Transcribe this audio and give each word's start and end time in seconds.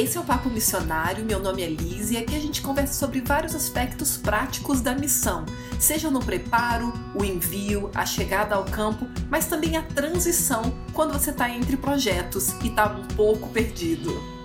Esse 0.00 0.16
é 0.16 0.20
o 0.20 0.24
Papo 0.24 0.48
Missionário, 0.48 1.26
meu 1.26 1.38
nome 1.38 1.62
é 1.62 1.68
Liz 1.68 2.10
e 2.10 2.16
aqui 2.16 2.34
a 2.34 2.40
gente 2.40 2.62
conversa 2.62 2.94
sobre 2.94 3.20
vários 3.20 3.54
aspectos 3.54 4.16
práticos 4.16 4.80
da 4.80 4.94
missão, 4.94 5.44
seja 5.78 6.10
no 6.10 6.20
preparo, 6.20 6.90
o 7.14 7.22
envio, 7.22 7.90
a 7.94 8.06
chegada 8.06 8.54
ao 8.54 8.64
campo, 8.64 9.06
mas 9.28 9.44
também 9.44 9.76
a 9.76 9.82
transição 9.82 10.62
quando 10.94 11.12
você 11.12 11.28
está 11.28 11.50
entre 11.50 11.76
projetos 11.76 12.54
e 12.64 12.68
está 12.68 12.86
um 12.86 13.06
pouco 13.08 13.50
perdido. 13.50 14.39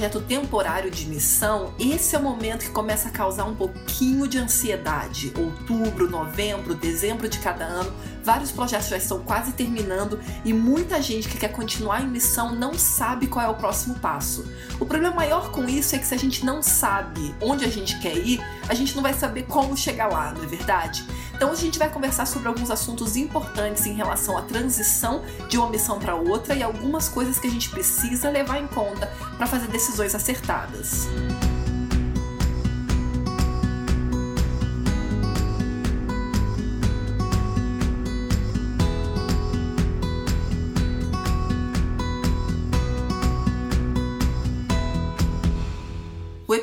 Projeto 0.00 0.20
temporário 0.22 0.90
de 0.90 1.04
missão, 1.04 1.74
esse 1.78 2.16
é 2.16 2.18
o 2.18 2.22
momento 2.22 2.64
que 2.64 2.70
começa 2.70 3.10
a 3.10 3.12
causar 3.12 3.44
um 3.44 3.54
pouquinho 3.54 4.26
de 4.26 4.38
ansiedade. 4.38 5.30
Outubro, 5.36 6.08
novembro, 6.08 6.74
dezembro 6.74 7.28
de 7.28 7.38
cada 7.38 7.66
ano, 7.66 7.92
vários 8.24 8.50
projetos 8.50 8.88
já 8.88 8.96
estão 8.96 9.22
quase 9.22 9.52
terminando 9.52 10.18
e 10.42 10.54
muita 10.54 11.02
gente 11.02 11.28
que 11.28 11.36
quer 11.36 11.52
continuar 11.52 12.00
em 12.00 12.08
missão 12.08 12.54
não 12.54 12.72
sabe 12.72 13.26
qual 13.26 13.44
é 13.44 13.48
o 13.50 13.56
próximo 13.56 13.94
passo. 13.96 14.50
O 14.80 14.86
problema 14.86 15.14
maior 15.14 15.50
com 15.50 15.68
isso 15.68 15.94
é 15.94 15.98
que 15.98 16.06
se 16.06 16.14
a 16.14 16.18
gente 16.18 16.46
não 16.46 16.62
sabe 16.62 17.34
onde 17.38 17.66
a 17.66 17.68
gente 17.68 17.98
quer 17.98 18.16
ir, 18.16 18.40
a 18.70 18.74
gente 18.74 18.96
não 18.96 19.02
vai 19.02 19.12
saber 19.12 19.42
como 19.42 19.76
chegar 19.76 20.08
lá, 20.08 20.32
não 20.32 20.42
é 20.42 20.46
verdade? 20.46 21.04
Então 21.40 21.52
a 21.52 21.54
gente 21.54 21.78
vai 21.78 21.88
conversar 21.88 22.26
sobre 22.26 22.48
alguns 22.48 22.70
assuntos 22.70 23.16
importantes 23.16 23.86
em 23.86 23.94
relação 23.94 24.36
à 24.36 24.42
transição 24.42 25.22
de 25.48 25.56
uma 25.56 25.70
missão 25.70 25.98
para 25.98 26.14
outra 26.14 26.54
e 26.54 26.62
algumas 26.62 27.08
coisas 27.08 27.38
que 27.38 27.46
a 27.46 27.50
gente 27.50 27.70
precisa 27.70 28.28
levar 28.28 28.58
em 28.58 28.66
conta 28.66 29.06
para 29.38 29.46
fazer 29.46 29.66
decisões 29.68 30.14
acertadas. 30.14 31.08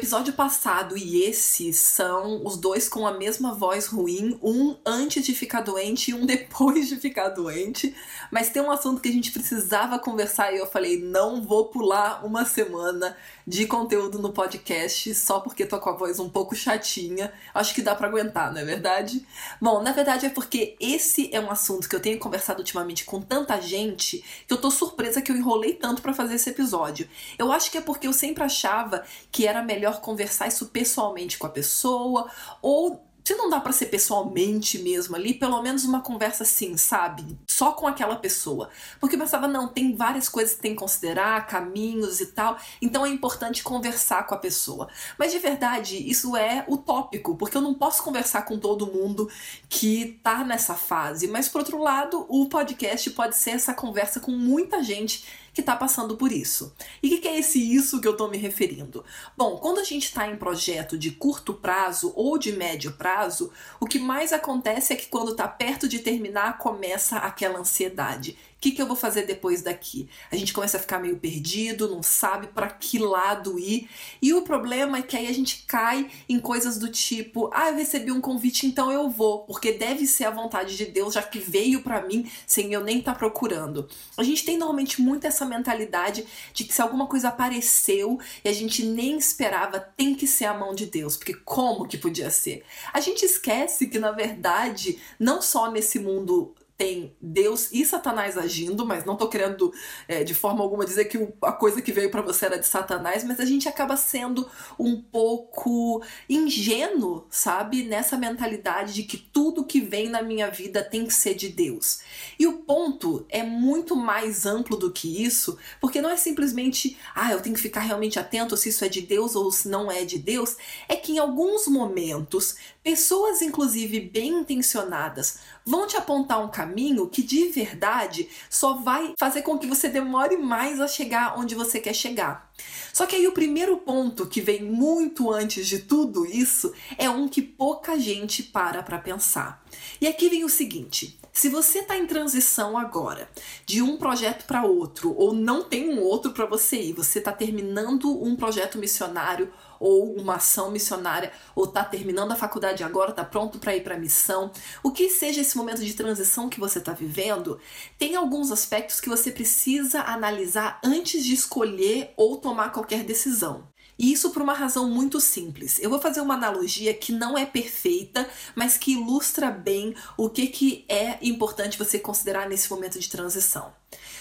Episódio 0.08 0.31
passado 0.31 0.97
e 0.97 1.23
esse 1.23 1.73
são 1.73 2.41
os 2.45 2.55
dois 2.55 2.88
com 2.88 3.05
a 3.05 3.11
mesma 3.11 3.53
voz 3.53 3.88
ruim, 3.88 4.39
um 4.41 4.77
antes 4.86 5.25
de 5.25 5.36
ficar 5.36 5.59
doente 5.59 6.11
e 6.11 6.13
um 6.13 6.23
depois 6.25 6.88
de 6.88 6.95
ficar 6.95 7.27
doente. 7.27 7.94
Mas 8.31 8.50
tem 8.50 8.61
um 8.61 8.72
assunto 8.72 9.02
que 9.02 9.09
a 9.09 9.11
gente 9.11 9.33
precisava 9.33 10.00
conversar 10.00 10.53
e 10.53 10.59
eu 10.59 10.66
falei: 10.66 10.97
não 10.97 11.41
vou 11.41 11.66
pular 11.66 12.25
uma 12.25 12.45
semana 12.45 13.17
de 13.45 13.66
conteúdo 13.66 14.19
no 14.19 14.31
podcast 14.31 15.16
só 15.16 15.39
porque 15.39 15.66
tô 15.66 15.80
com 15.80 15.89
a 15.89 15.94
voz 15.94 16.19
um 16.19 16.30
pouco 16.30 16.55
chatinha. 16.55 17.33
Acho 17.53 17.75
que 17.75 17.81
dá 17.81 17.94
para 17.94 18.08
aguentar, 18.08 18.53
não 18.53 18.61
é 18.61 18.66
verdade? 18.66 19.25
Bom, 19.59 19.81
na 19.81 19.91
verdade 19.91 20.25
é 20.25 20.30
porque 20.30 20.75
esse 20.80 21.30
é 21.33 21.39
um 21.39 21.52
assunto 21.52 21.88
que 21.88 21.95
eu 21.95 22.02
tenho 22.02 22.19
conversado 22.19 22.59
ultimamente 22.59 23.03
com 23.03 23.22
tanta 23.22 23.59
gente 23.61 24.23
que 24.45 24.53
eu 24.53 24.58
tô 24.58 24.72
surpresa 24.72 25.22
que 25.22 25.31
eu 25.31 25.35
enrolei 25.35 25.73
tanto 25.73 26.02
para 26.02 26.13
fazer 26.13 26.35
esse 26.35 26.50
episódio. 26.50 27.09
Eu 27.38 27.52
acho 27.52 27.69
que 27.72 27.78
é 27.78 27.81
porque 27.81 28.08
eu 28.08 28.13
sempre 28.13 28.44
achava 28.44 29.03
que 29.31 29.45
era 29.45 29.61
melhor 29.61 29.97
conversar 30.00 30.48
isso 30.48 30.67
pessoalmente 30.67 31.38
com 31.38 31.48
a 31.48 31.50
pessoa 31.50 32.30
ou 32.62 33.08
se 33.28 33.36
não 33.36 33.50
dá 33.50 33.59
para 33.59 33.73
ser 33.73 33.88
pessoalmente 33.88 34.80
mesmo 34.80 35.14
ali, 35.14 35.34
pelo 35.34 35.62
menos 35.62 35.84
uma 35.84 36.00
conversa 36.00 36.44
assim, 36.44 36.78
sabe? 36.78 37.38
Só 37.45 37.73
com 37.73 37.86
aquela 37.86 38.16
pessoa. 38.16 38.70
Porque 39.02 39.16
eu 39.16 39.20
pensava, 39.20 39.50
não, 39.50 39.68
tem 39.68 39.94
várias 39.98 40.30
coisas 40.30 40.56
que 40.56 40.62
tem 40.62 40.72
que 40.72 40.80
considerar, 40.80 41.45
caminhos 41.45 42.22
e 42.22 42.28
tal, 42.28 42.58
então 42.81 43.06
é 43.06 43.09
importante 43.09 43.63
conversar 43.63 44.25
com 44.25 44.34
a 44.34 44.38
pessoa. 44.38 44.88
Mas 45.19 45.34
de 45.34 45.40
verdade, 45.40 45.97
isso 46.09 46.38
é 46.38 46.64
utópico, 46.69 47.35
porque 47.35 47.58
eu 47.58 47.62
não 47.62 47.74
posso 47.74 48.02
conversar 48.02 48.44
com 48.44 48.58
todo 48.58 48.88
mundo 48.88 49.29
que 49.68 50.18
tá 50.24 50.46
nessa 50.46 50.75
fase. 50.75 51.28
Mas 51.28 51.50
por 51.50 51.59
outro 51.59 51.79
lado, 51.79 52.25
o 52.29 52.47
podcast 52.47 53.09
pode 53.09 53.35
ser 53.35 53.50
essa 53.50 53.74
conversa 53.74 54.22
com 54.22 54.31
muita 54.31 54.81
gente 54.81 55.25
que 55.57 55.62
está 55.62 55.75
passando 55.75 56.16
por 56.16 56.31
isso. 56.31 56.72
E 57.01 57.07
o 57.07 57.09
que, 57.09 57.18
que, 57.18 57.28
é 57.28 57.40
esse 57.40 57.57
isso 57.57 58.00
que 58.00 58.07
eu 58.07 58.12
estou 58.12 58.29
me 58.29 58.38
referindo? 58.38 59.03
Bom, 59.35 59.57
quando 59.57 59.79
a 59.79 59.84
gente 59.84 60.03
está 60.03 60.28
em 60.28 60.38
projeto 60.38 60.95
de 60.95 61.09
curto 61.09 61.51
prazo 61.51 62.13
ou 62.16 62.38
de 62.38 62.51
médio 62.51 62.91
prazo, 62.91 63.51
o 63.79 63.88
que 63.88 63.97
mais 63.97 64.31
acontece 64.31 64.94
é 64.94 64.96
que 64.96 65.07
quando 65.07 65.31
está 65.31 65.47
perto 65.47 65.88
de 65.88 65.97
terminar 65.97 66.59
começa 66.59 67.17
aquela 67.17 67.57
ansiedade. 67.57 68.38
O 68.57 68.59
que, 68.59 68.72
que 68.72 68.81
eu 68.81 68.88
vou 68.88 68.95
fazer 68.95 69.28
depois 69.28 69.62
daqui? 69.62 70.09
A 70.31 70.35
gente 70.35 70.51
começa 70.51 70.78
a 70.78 70.79
ficar 70.79 70.97
meio 70.97 71.18
perdido, 71.18 71.88
não 71.88 72.01
sabe 72.01 72.47
para 72.47 72.68
que 72.68 72.97
lado 72.97 73.59
ir. 73.59 73.88
E 74.19 74.34
o 74.34 74.41
problema 74.41 74.97
é 74.97 75.03
que 75.03 75.16
aí 75.16 75.28
a 75.28 75.31
gente 75.31 75.63
cai 75.68 76.09
em 76.28 76.40
coisas 76.40 76.79
do 76.79 76.90
tipo: 76.90 77.51
ah, 77.53 77.69
eu 77.69 77.75
recebi 77.75 78.12
um 78.12 78.19
convite, 78.19 78.66
então 78.66 78.91
eu 78.91 79.07
vou, 79.12 79.41
porque 79.41 79.73
deve 79.73 80.07
ser 80.07 80.23
a 80.23 80.31
vontade 80.31 80.75
de 80.75 80.88
Deus, 80.88 81.13
já 81.13 81.22
que 81.22 81.38
veio 81.38 81.84
para 81.84 82.01
mim 82.01 82.28
sem 82.47 82.73
eu 82.73 82.84
nem 82.84 82.97
estar 82.97 83.13
tá 83.13 83.19
procurando. 83.19 83.88
A 84.17 84.23
gente 84.23 84.44
tem 84.44 84.57
normalmente 84.57 85.03
muito 85.03 85.28
essa 85.28 85.46
mentalidade 85.46 86.25
de 86.51 86.63
que 86.63 86.73
se 86.73 86.81
alguma 86.81 87.06
coisa 87.06 87.28
apareceu 87.28 88.19
e 88.44 88.50
a 88.50 88.53
gente 88.53 88.84
nem 88.84 89.19
esperava, 89.19 89.79
tem 89.79 90.16
que 90.16 90.25
ser 90.25 90.46
a 90.46 90.53
mão 90.56 90.73
de 90.73 90.88
Deus, 90.88 91.16
porque 91.16 91.35
como 91.46 91.88
que 91.88 91.96
podia 91.96 92.31
ser? 92.31 92.63
A 92.91 93.00
gente 93.00 93.23
esquece 93.23 93.85
que 93.85 94.00
na 94.00 94.12
verdade, 94.12 94.97
não 95.19 95.44
só 95.44 95.69
nesse 95.69 96.00
mundo 96.00 96.56
tem 96.78 97.16
Deus 97.20 97.72
e 97.72 97.84
Satanás 97.84 98.38
agindo, 98.38 98.86
mas 98.86 99.04
não 99.04 99.16
tô 99.16 99.28
querendo 99.28 99.74
é, 100.08 100.24
de 100.24 100.36
forma 100.36 100.62
alguma 100.62 100.86
dizer 100.86 101.06
que 101.06 101.18
a 101.42 101.52
coisa 101.52 101.82
que 101.82 101.92
veio 101.92 102.12
para 102.12 102.22
você 102.22 102.46
era 102.46 102.60
de 102.60 102.68
Satanás, 102.68 103.24
mas 103.24 103.40
a 103.40 103.46
gente 103.46 103.68
acaba 103.68 103.98
sendo 103.98 104.48
um 104.78 105.02
pouco 105.02 106.04
ingênuo, 106.30 107.26
sabe? 107.32 107.84
Nessa 107.84 108.16
mentalidade 108.16 108.94
de 108.94 109.04
que 109.04 109.18
tudo 109.18 109.66
que 109.66 109.82
vem 109.82 110.08
na 110.08 110.22
minha 110.22 110.52
vida 110.52 110.84
tem 110.84 111.08
que 111.08 111.14
ser 111.14 111.34
de 111.34 111.50
Deus. 111.50 112.02
E 112.38 112.46
o 112.46 112.60
ponto 112.60 113.26
é 113.30 113.42
muito 113.42 113.96
mais 113.96 114.46
amplo 114.46 114.78
do 114.78 114.92
que 114.92 115.24
isso, 115.24 115.58
porque 115.82 116.00
não 116.00 116.12
é 116.12 116.16
simplesmente, 116.16 116.96
ah, 117.16 117.32
eu 117.32 117.42
tenho 117.42 117.56
que 117.56 117.62
ficar 117.62 117.82
realmente 117.82 118.20
atento 118.20 118.56
se 118.56 118.70
isso 118.70 118.86
é 118.86 118.90
de 118.90 119.02
Deus 119.02 119.36
ou 119.36 119.52
se 119.52 119.68
não 119.68 119.92
é 119.92 120.06
de 120.06 120.20
Deus, 120.20 120.56
é 120.88 120.96
que 120.96 121.14
em 121.14 121.18
alguns 121.18 121.68
momentos, 121.68 122.56
pessoas 122.88 123.42
inclusive 123.42 124.00
bem 124.00 124.30
intencionadas 124.30 125.40
vão 125.66 125.86
te 125.86 125.98
apontar 125.98 126.42
um 126.42 126.48
caminho 126.48 127.09
que 127.09 127.22
de 127.22 127.50
verdade 127.50 128.30
só 128.50 128.75
vai 128.75 129.14
fazer 129.20 129.42
com 129.42 129.58
que 129.58 129.68
você 129.68 129.90
demore 129.90 130.38
mais 130.38 130.80
a 130.80 130.88
chegar 130.88 131.38
onde 131.38 131.53
você 131.53 131.81
quer 131.81 131.94
chegar. 131.94 132.50
Só 132.94 133.06
que 133.06 133.18
aí 133.18 133.28
o 133.28 133.34
primeiro 133.34 133.76
ponto 133.80 134.26
que 134.26 134.40
vem 134.40 134.64
muito 134.64 135.30
antes 135.30 135.68
de 135.68 135.80
tudo 135.80 136.26
isso 136.26 136.74
é 136.97 137.09
um 137.09 137.28
que 137.28 137.42
pouca 137.42 138.00
gente 138.00 138.42
para 138.42 138.81
para 138.81 138.97
pensar. 138.97 139.62
E 140.00 140.08
aqui 140.08 140.30
vem 140.30 140.46
o 140.46 140.50
seguinte: 140.50 141.20
se 141.38 141.50
você 141.50 141.80
está 141.81 141.96
em 141.96 142.08
transição 142.08 142.75
agora 142.75 143.30
de 143.64 143.80
um 143.80 143.96
projeto 143.96 144.48
para 144.48 144.66
outro, 144.66 145.14
ou 145.16 145.34
não 145.34 145.64
tem 145.64 145.88
um 145.88 146.02
outro 146.02 146.31
para 146.31 146.48
você 146.48 146.78
ir, 146.78 146.94
você 146.94 147.20
está 147.20 147.31
terminando 147.31 148.12
um 148.24 148.36
projeto 148.36 148.80
missionário 148.80 149.53
ou 149.80 150.16
uma 150.16 150.38
ação 150.38 150.72
missionária, 150.72 151.31
ou 151.56 151.66
está 151.66 151.84
terminando 151.84 152.31
a 152.31 152.36
faculdade 152.36 152.84
agora, 152.84 153.12
está 153.12 153.24
pronto 153.24 153.59
para 153.59 153.76
ir 153.76 153.84
para 153.84 153.94
a 153.94 154.00
missão, 154.00 154.52
o 154.81 154.92
que 154.92 155.12
seja 155.12 155.42
esse 155.42 155.56
momento 155.56 155.86
de 155.86 155.94
transição 155.94 156.50
que 156.50 156.59
você 156.59 156.80
está 156.80 156.94
vivendo, 156.94 157.59
tem 158.00 158.16
alguns 158.16 158.52
aspectos 158.52 159.00
que 159.00 159.08
você 159.08 159.30
precisa 159.31 160.02
analisar 160.02 160.81
antes 160.84 161.24
de 161.24 161.36
escolher 161.36 162.16
ou 162.18 162.38
tomar 162.38 162.72
qualquer 162.72 163.03
decisão. 163.03 163.64
E 163.97 164.12
isso 164.12 164.30
por 164.30 164.41
uma 164.41 164.53
razão 164.53 164.90
muito 164.90 165.19
simples. 165.19 165.80
Eu 165.81 165.90
vou 165.90 166.00
fazer 166.00 166.22
uma 166.22 166.35
analogia 166.35 166.94
que 166.94 167.12
não 167.12 167.38
é 167.38 167.46
perfeita, 167.46 168.30
mas 168.56 168.78
que 168.78 168.94
ilustra 168.94 169.49
bem 169.49 169.96
o 170.16 170.29
que, 170.29 170.47
que 170.47 170.85
é 170.88 171.17
importante 171.22 171.78
você 171.78 171.97
considerar 171.97 172.47
nesse 172.47 172.70
momento 172.70 172.99
de 172.99 173.09
transição. 173.09 173.73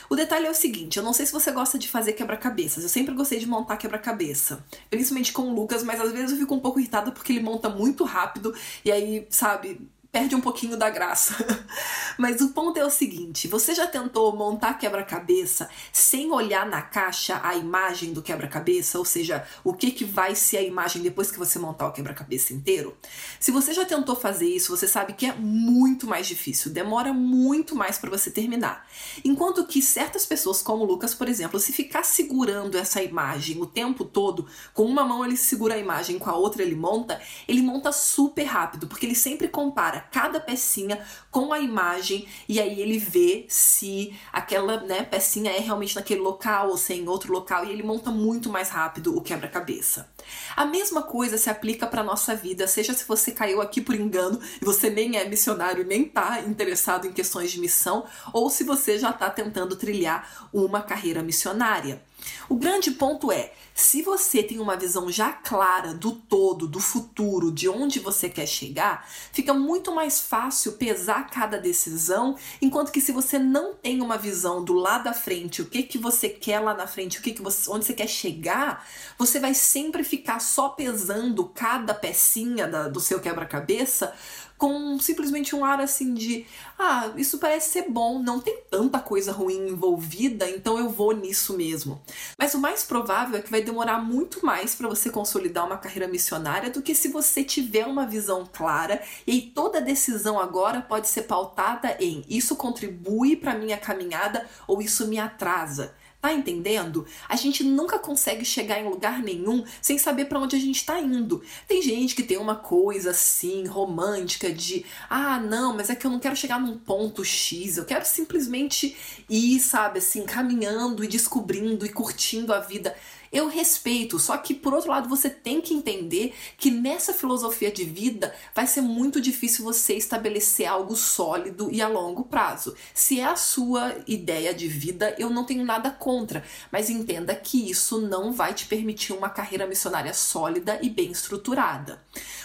O 0.08 0.16
detalhe 0.16 0.46
é 0.46 0.50
o 0.50 0.54
seguinte: 0.54 0.96
eu 0.96 1.02
não 1.02 1.12
sei 1.12 1.26
se 1.26 1.32
você 1.32 1.50
gosta 1.50 1.78
de 1.78 1.88
fazer 1.88 2.12
quebra-cabeças. 2.12 2.82
Eu 2.82 2.88
sempre 2.88 3.14
gostei 3.14 3.38
de 3.38 3.46
montar 3.46 3.76
quebra-cabeça. 3.76 4.64
Principalmente 4.88 5.32
com 5.32 5.42
o 5.42 5.54
Lucas, 5.54 5.82
mas 5.82 6.00
às 6.00 6.12
vezes 6.12 6.32
eu 6.32 6.38
fico 6.38 6.54
um 6.54 6.60
pouco 6.60 6.78
irritada 6.78 7.10
porque 7.10 7.32
ele 7.32 7.42
monta 7.42 7.68
muito 7.68 8.04
rápido 8.04 8.54
e 8.84 8.92
aí, 8.92 9.26
sabe, 9.30 9.80
perde 10.16 10.34
um 10.34 10.40
pouquinho 10.40 10.78
da 10.78 10.88
graça. 10.88 11.36
Mas 12.16 12.40
o 12.40 12.48
ponto 12.48 12.78
é 12.78 12.84
o 12.84 12.88
seguinte: 12.88 13.46
você 13.46 13.74
já 13.74 13.86
tentou 13.86 14.34
montar 14.34 14.78
quebra-cabeça 14.78 15.68
sem 15.92 16.30
olhar 16.30 16.64
na 16.64 16.80
caixa 16.80 17.38
a 17.42 17.54
imagem 17.54 18.14
do 18.14 18.22
quebra-cabeça? 18.22 18.98
Ou 18.98 19.04
seja, 19.04 19.46
o 19.62 19.74
que, 19.74 19.90
que 19.90 20.06
vai 20.06 20.34
ser 20.34 20.56
a 20.56 20.62
imagem 20.62 21.02
depois 21.02 21.30
que 21.30 21.38
você 21.38 21.58
montar 21.58 21.88
o 21.88 21.92
quebra-cabeça 21.92 22.54
inteiro? 22.54 22.96
Se 23.38 23.50
você 23.50 23.74
já 23.74 23.84
tentou 23.84 24.16
fazer 24.16 24.48
isso, 24.48 24.74
você 24.74 24.88
sabe 24.88 25.12
que 25.12 25.26
é 25.26 25.34
muito 25.34 26.06
mais 26.06 26.26
difícil, 26.26 26.72
demora 26.72 27.12
muito 27.12 27.76
mais 27.76 27.98
para 27.98 28.08
você 28.08 28.30
terminar. 28.30 28.88
Enquanto 29.22 29.66
que 29.66 29.82
certas 29.82 30.24
pessoas, 30.24 30.62
como 30.62 30.84
o 30.84 30.86
Lucas, 30.86 31.14
por 31.14 31.28
exemplo, 31.28 31.60
se 31.60 31.74
ficar 31.74 32.04
segurando 32.04 32.78
essa 32.78 33.02
imagem 33.02 33.60
o 33.60 33.66
tempo 33.66 34.02
todo, 34.02 34.46
com 34.72 34.84
uma 34.84 35.04
mão 35.04 35.22
ele 35.22 35.36
segura 35.36 35.74
a 35.74 35.78
imagem, 35.78 36.18
com 36.18 36.30
a 36.30 36.36
outra 36.36 36.62
ele 36.62 36.74
monta, 36.74 37.20
ele 37.46 37.60
monta 37.60 37.92
super 37.92 38.44
rápido, 38.44 38.86
porque 38.86 39.04
ele 39.04 39.14
sempre 39.14 39.48
compara 39.48 40.05
cada 40.10 40.40
pecinha 40.40 41.04
com 41.30 41.52
a 41.52 41.60
imagem 41.60 42.26
e 42.48 42.60
aí 42.60 42.80
ele 42.80 42.98
vê 42.98 43.46
se 43.48 44.14
aquela 44.32 44.80
né, 44.80 45.02
pecinha 45.02 45.50
é 45.50 45.58
realmente 45.58 45.96
naquele 45.96 46.20
local 46.20 46.70
ou 46.70 46.76
se 46.76 46.92
é 46.92 46.96
em 46.96 47.08
outro 47.08 47.32
local 47.32 47.64
e 47.64 47.70
ele 47.70 47.82
monta 47.82 48.10
muito 48.10 48.48
mais 48.48 48.68
rápido 48.68 49.16
o 49.16 49.20
quebra-cabeça. 49.20 50.10
A 50.56 50.64
mesma 50.64 51.02
coisa 51.02 51.38
se 51.38 51.48
aplica 51.50 51.86
para 51.86 52.02
nossa 52.02 52.34
vida, 52.34 52.66
seja 52.66 52.92
se 52.94 53.06
você 53.06 53.32
caiu 53.32 53.60
aqui 53.60 53.80
por 53.80 53.94
engano 53.94 54.40
e 54.60 54.64
você 54.64 54.90
nem 54.90 55.16
é 55.16 55.28
missionário 55.28 55.84
nem 55.84 56.02
está 56.02 56.40
interessado 56.40 57.06
em 57.06 57.12
questões 57.12 57.50
de 57.50 57.60
missão, 57.60 58.04
ou 58.32 58.50
se 58.50 58.64
você 58.64 58.98
já 58.98 59.10
está 59.10 59.30
tentando 59.30 59.76
trilhar 59.76 60.48
uma 60.52 60.82
carreira 60.82 61.22
missionária. 61.22 62.02
O 62.48 62.56
grande 62.56 62.90
ponto 62.92 63.30
é, 63.32 63.52
se 63.74 64.00
você 64.00 64.42
tem 64.42 64.58
uma 64.58 64.74
visão 64.74 65.10
já 65.12 65.32
clara 65.32 65.92
do 65.92 66.12
todo, 66.12 66.66
do 66.66 66.80
futuro, 66.80 67.52
de 67.52 67.68
onde 67.68 68.00
você 68.00 68.28
quer 68.28 68.46
chegar, 68.46 69.06
fica 69.32 69.52
muito 69.52 69.94
mais 69.94 70.18
fácil 70.18 70.72
pesar 70.72 71.28
cada 71.28 71.58
decisão, 71.58 72.36
enquanto 72.62 72.90
que 72.90 73.02
se 73.02 73.12
você 73.12 73.38
não 73.38 73.74
tem 73.74 74.00
uma 74.00 74.16
visão 74.16 74.64
do 74.64 74.72
lado 74.72 75.04
da 75.04 75.12
frente, 75.12 75.60
o 75.60 75.66
que 75.66 75.82
que 75.82 75.98
você 75.98 76.28
quer 76.28 76.60
lá 76.60 76.72
na 76.72 76.86
frente, 76.86 77.18
o 77.18 77.22
que 77.22 77.32
que 77.32 77.42
você, 77.42 77.70
onde 77.70 77.84
você 77.84 77.92
quer 77.92 78.08
chegar, 78.08 78.86
você 79.18 79.38
vai 79.38 79.52
sempre 79.52 80.02
ficar 80.02 80.40
só 80.40 80.70
pesando 80.70 81.44
cada 81.44 81.92
pecinha 81.92 82.66
da, 82.66 82.88
do 82.88 82.98
seu 82.98 83.20
quebra-cabeça 83.20 84.14
com 84.58 84.98
simplesmente 84.98 85.54
um 85.54 85.64
ar 85.64 85.80
assim 85.80 86.14
de 86.14 86.46
ah, 86.78 87.12
isso 87.16 87.38
parece 87.38 87.70
ser 87.70 87.90
bom, 87.90 88.18
não 88.18 88.40
tem 88.40 88.58
tanta 88.70 88.98
coisa 88.98 89.32
ruim 89.32 89.68
envolvida, 89.68 90.48
então 90.48 90.78
eu 90.78 90.88
vou 90.88 91.12
nisso 91.12 91.56
mesmo. 91.56 92.02
Mas 92.38 92.54
o 92.54 92.58
mais 92.58 92.84
provável 92.84 93.38
é 93.38 93.42
que 93.42 93.50
vai 93.50 93.62
demorar 93.62 93.98
muito 93.98 94.44
mais 94.44 94.74
para 94.74 94.88
você 94.88 95.10
consolidar 95.10 95.66
uma 95.66 95.78
carreira 95.78 96.08
missionária 96.08 96.70
do 96.70 96.82
que 96.82 96.94
se 96.94 97.08
você 97.08 97.42
tiver 97.42 97.86
uma 97.86 98.06
visão 98.06 98.48
clara 98.50 99.02
e 99.26 99.40
toda 99.40 99.80
decisão 99.80 100.38
agora 100.38 100.80
pode 100.80 101.08
ser 101.08 101.22
pautada 101.22 101.96
em 102.00 102.24
isso 102.28 102.56
contribui 102.56 103.36
para 103.36 103.54
minha 103.54 103.76
caminhada 103.76 104.46
ou 104.66 104.82
isso 104.82 105.06
me 105.06 105.18
atrasa. 105.18 105.94
Tá 106.20 106.32
entendendo? 106.32 107.06
A 107.28 107.36
gente 107.36 107.62
nunca 107.62 107.98
consegue 107.98 108.44
chegar 108.44 108.80
em 108.80 108.88
lugar 108.88 109.22
nenhum 109.22 109.64
sem 109.80 109.96
saber 109.96 110.24
para 110.24 110.40
onde 110.40 110.56
a 110.56 110.58
gente 110.58 110.84
tá 110.84 110.98
indo. 110.98 111.42
Tem 111.68 111.80
gente 111.80 112.14
que 112.14 112.22
tem 112.22 112.36
uma 112.36 112.56
coisa 112.56 113.10
assim, 113.10 113.64
romântica, 113.66 114.52
de 114.52 114.84
ah, 115.08 115.38
não, 115.38 115.74
mas 115.74 115.88
é 115.88 115.94
que 115.94 116.06
eu 116.06 116.10
não 116.10 116.18
quero 116.18 116.34
chegar 116.34 116.60
num 116.60 116.76
ponto 116.76 117.24
X, 117.24 117.76
eu 117.76 117.84
quero 117.84 118.04
simplesmente 118.04 118.96
ir, 119.28 119.60
sabe, 119.60 119.98
assim, 119.98 120.24
caminhando 120.24 121.04
e 121.04 121.08
descobrindo 121.08 121.86
e 121.86 121.90
curtindo 121.90 122.52
a 122.52 122.58
vida. 122.58 122.96
Eu 123.32 123.48
respeito, 123.48 124.18
só 124.18 124.36
que 124.36 124.54
por 124.54 124.74
outro 124.74 124.90
lado 124.90 125.08
você 125.08 125.28
tem 125.28 125.60
que 125.60 125.74
entender 125.74 126.34
que 126.56 126.70
nessa 126.70 127.12
filosofia 127.12 127.70
de 127.70 127.84
vida 127.84 128.34
vai 128.54 128.66
ser 128.66 128.80
muito 128.80 129.20
difícil 129.20 129.64
você 129.64 129.94
estabelecer 129.94 130.66
algo 130.66 130.96
sólido 130.96 131.68
e 131.72 131.82
a 131.82 131.88
longo 131.88 132.24
prazo. 132.24 132.74
Se 132.94 133.20
é 133.20 133.24
a 133.24 133.36
sua 133.36 133.94
ideia 134.06 134.54
de 134.54 134.68
vida, 134.68 135.14
eu 135.18 135.30
não 135.30 135.44
tenho 135.44 135.64
nada 135.64 135.90
contra, 135.90 136.44
mas 136.70 136.90
entenda 136.90 137.34
que 137.34 137.70
isso 137.70 138.00
não 138.00 138.32
vai 138.32 138.54
te 138.54 138.66
permitir 138.66 139.12
uma 139.12 139.28
carreira 139.28 139.66
missionária 139.66 140.14
sólida 140.14 140.78
e 140.82 140.88
bem 140.88 141.10
estruturada. 141.10 142.02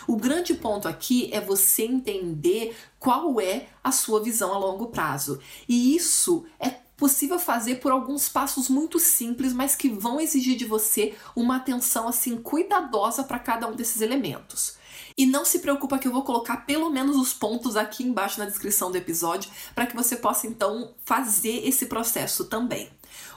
O 0.08 0.16
grande 0.16 0.54
ponto 0.54 0.88
aqui 0.88 1.30
é 1.32 1.40
você 1.40 1.84
entender 1.84 2.76
qual 3.00 3.42
é 3.42 3.68
a 3.84 3.92
sua 3.92 4.22
visão 4.22 4.54
a 4.54 4.58
longo 4.58 4.88
prazo. 4.88 5.40
E 5.68 5.96
isso 5.96 6.46
é 6.60 6.70
possível 7.02 7.40
fazer 7.40 7.78
por 7.78 7.92
alguns 7.92 8.30
passos 8.30 8.70
muito 8.70 9.00
simples, 9.00 9.54
mas 9.54 9.76
que 9.76 9.90
vão 9.90 10.22
exigir 10.22 10.56
de 10.56 10.66
você 10.66 11.16
uma 11.36 11.56
atenção 11.56 12.08
assim 12.08 12.38
cuidadosa 12.38 13.24
para 13.24 13.40
cada 13.40 13.66
um 13.66 13.76
desses 13.76 14.02
elementos. 14.02 14.76
E 15.18 15.26
não 15.26 15.44
se 15.44 15.58
preocupa 15.58 15.98
que 15.98 16.08
eu 16.08 16.12
vou 16.12 16.22
colocar 16.22 16.58
pelo 16.58 16.92
menos 16.92 17.16
os 17.16 17.34
pontos 17.34 17.76
aqui 17.76 18.04
embaixo 18.04 18.38
na 18.38 18.46
descrição 18.46 18.92
do 18.92 18.98
episódio 18.98 19.50
para 19.74 19.88
que 19.88 19.96
você 19.96 20.16
possa 20.16 20.46
então 20.46 20.94
fazer 21.04 21.68
esse 21.68 21.88
processo 21.88 22.46
também. 22.46 22.88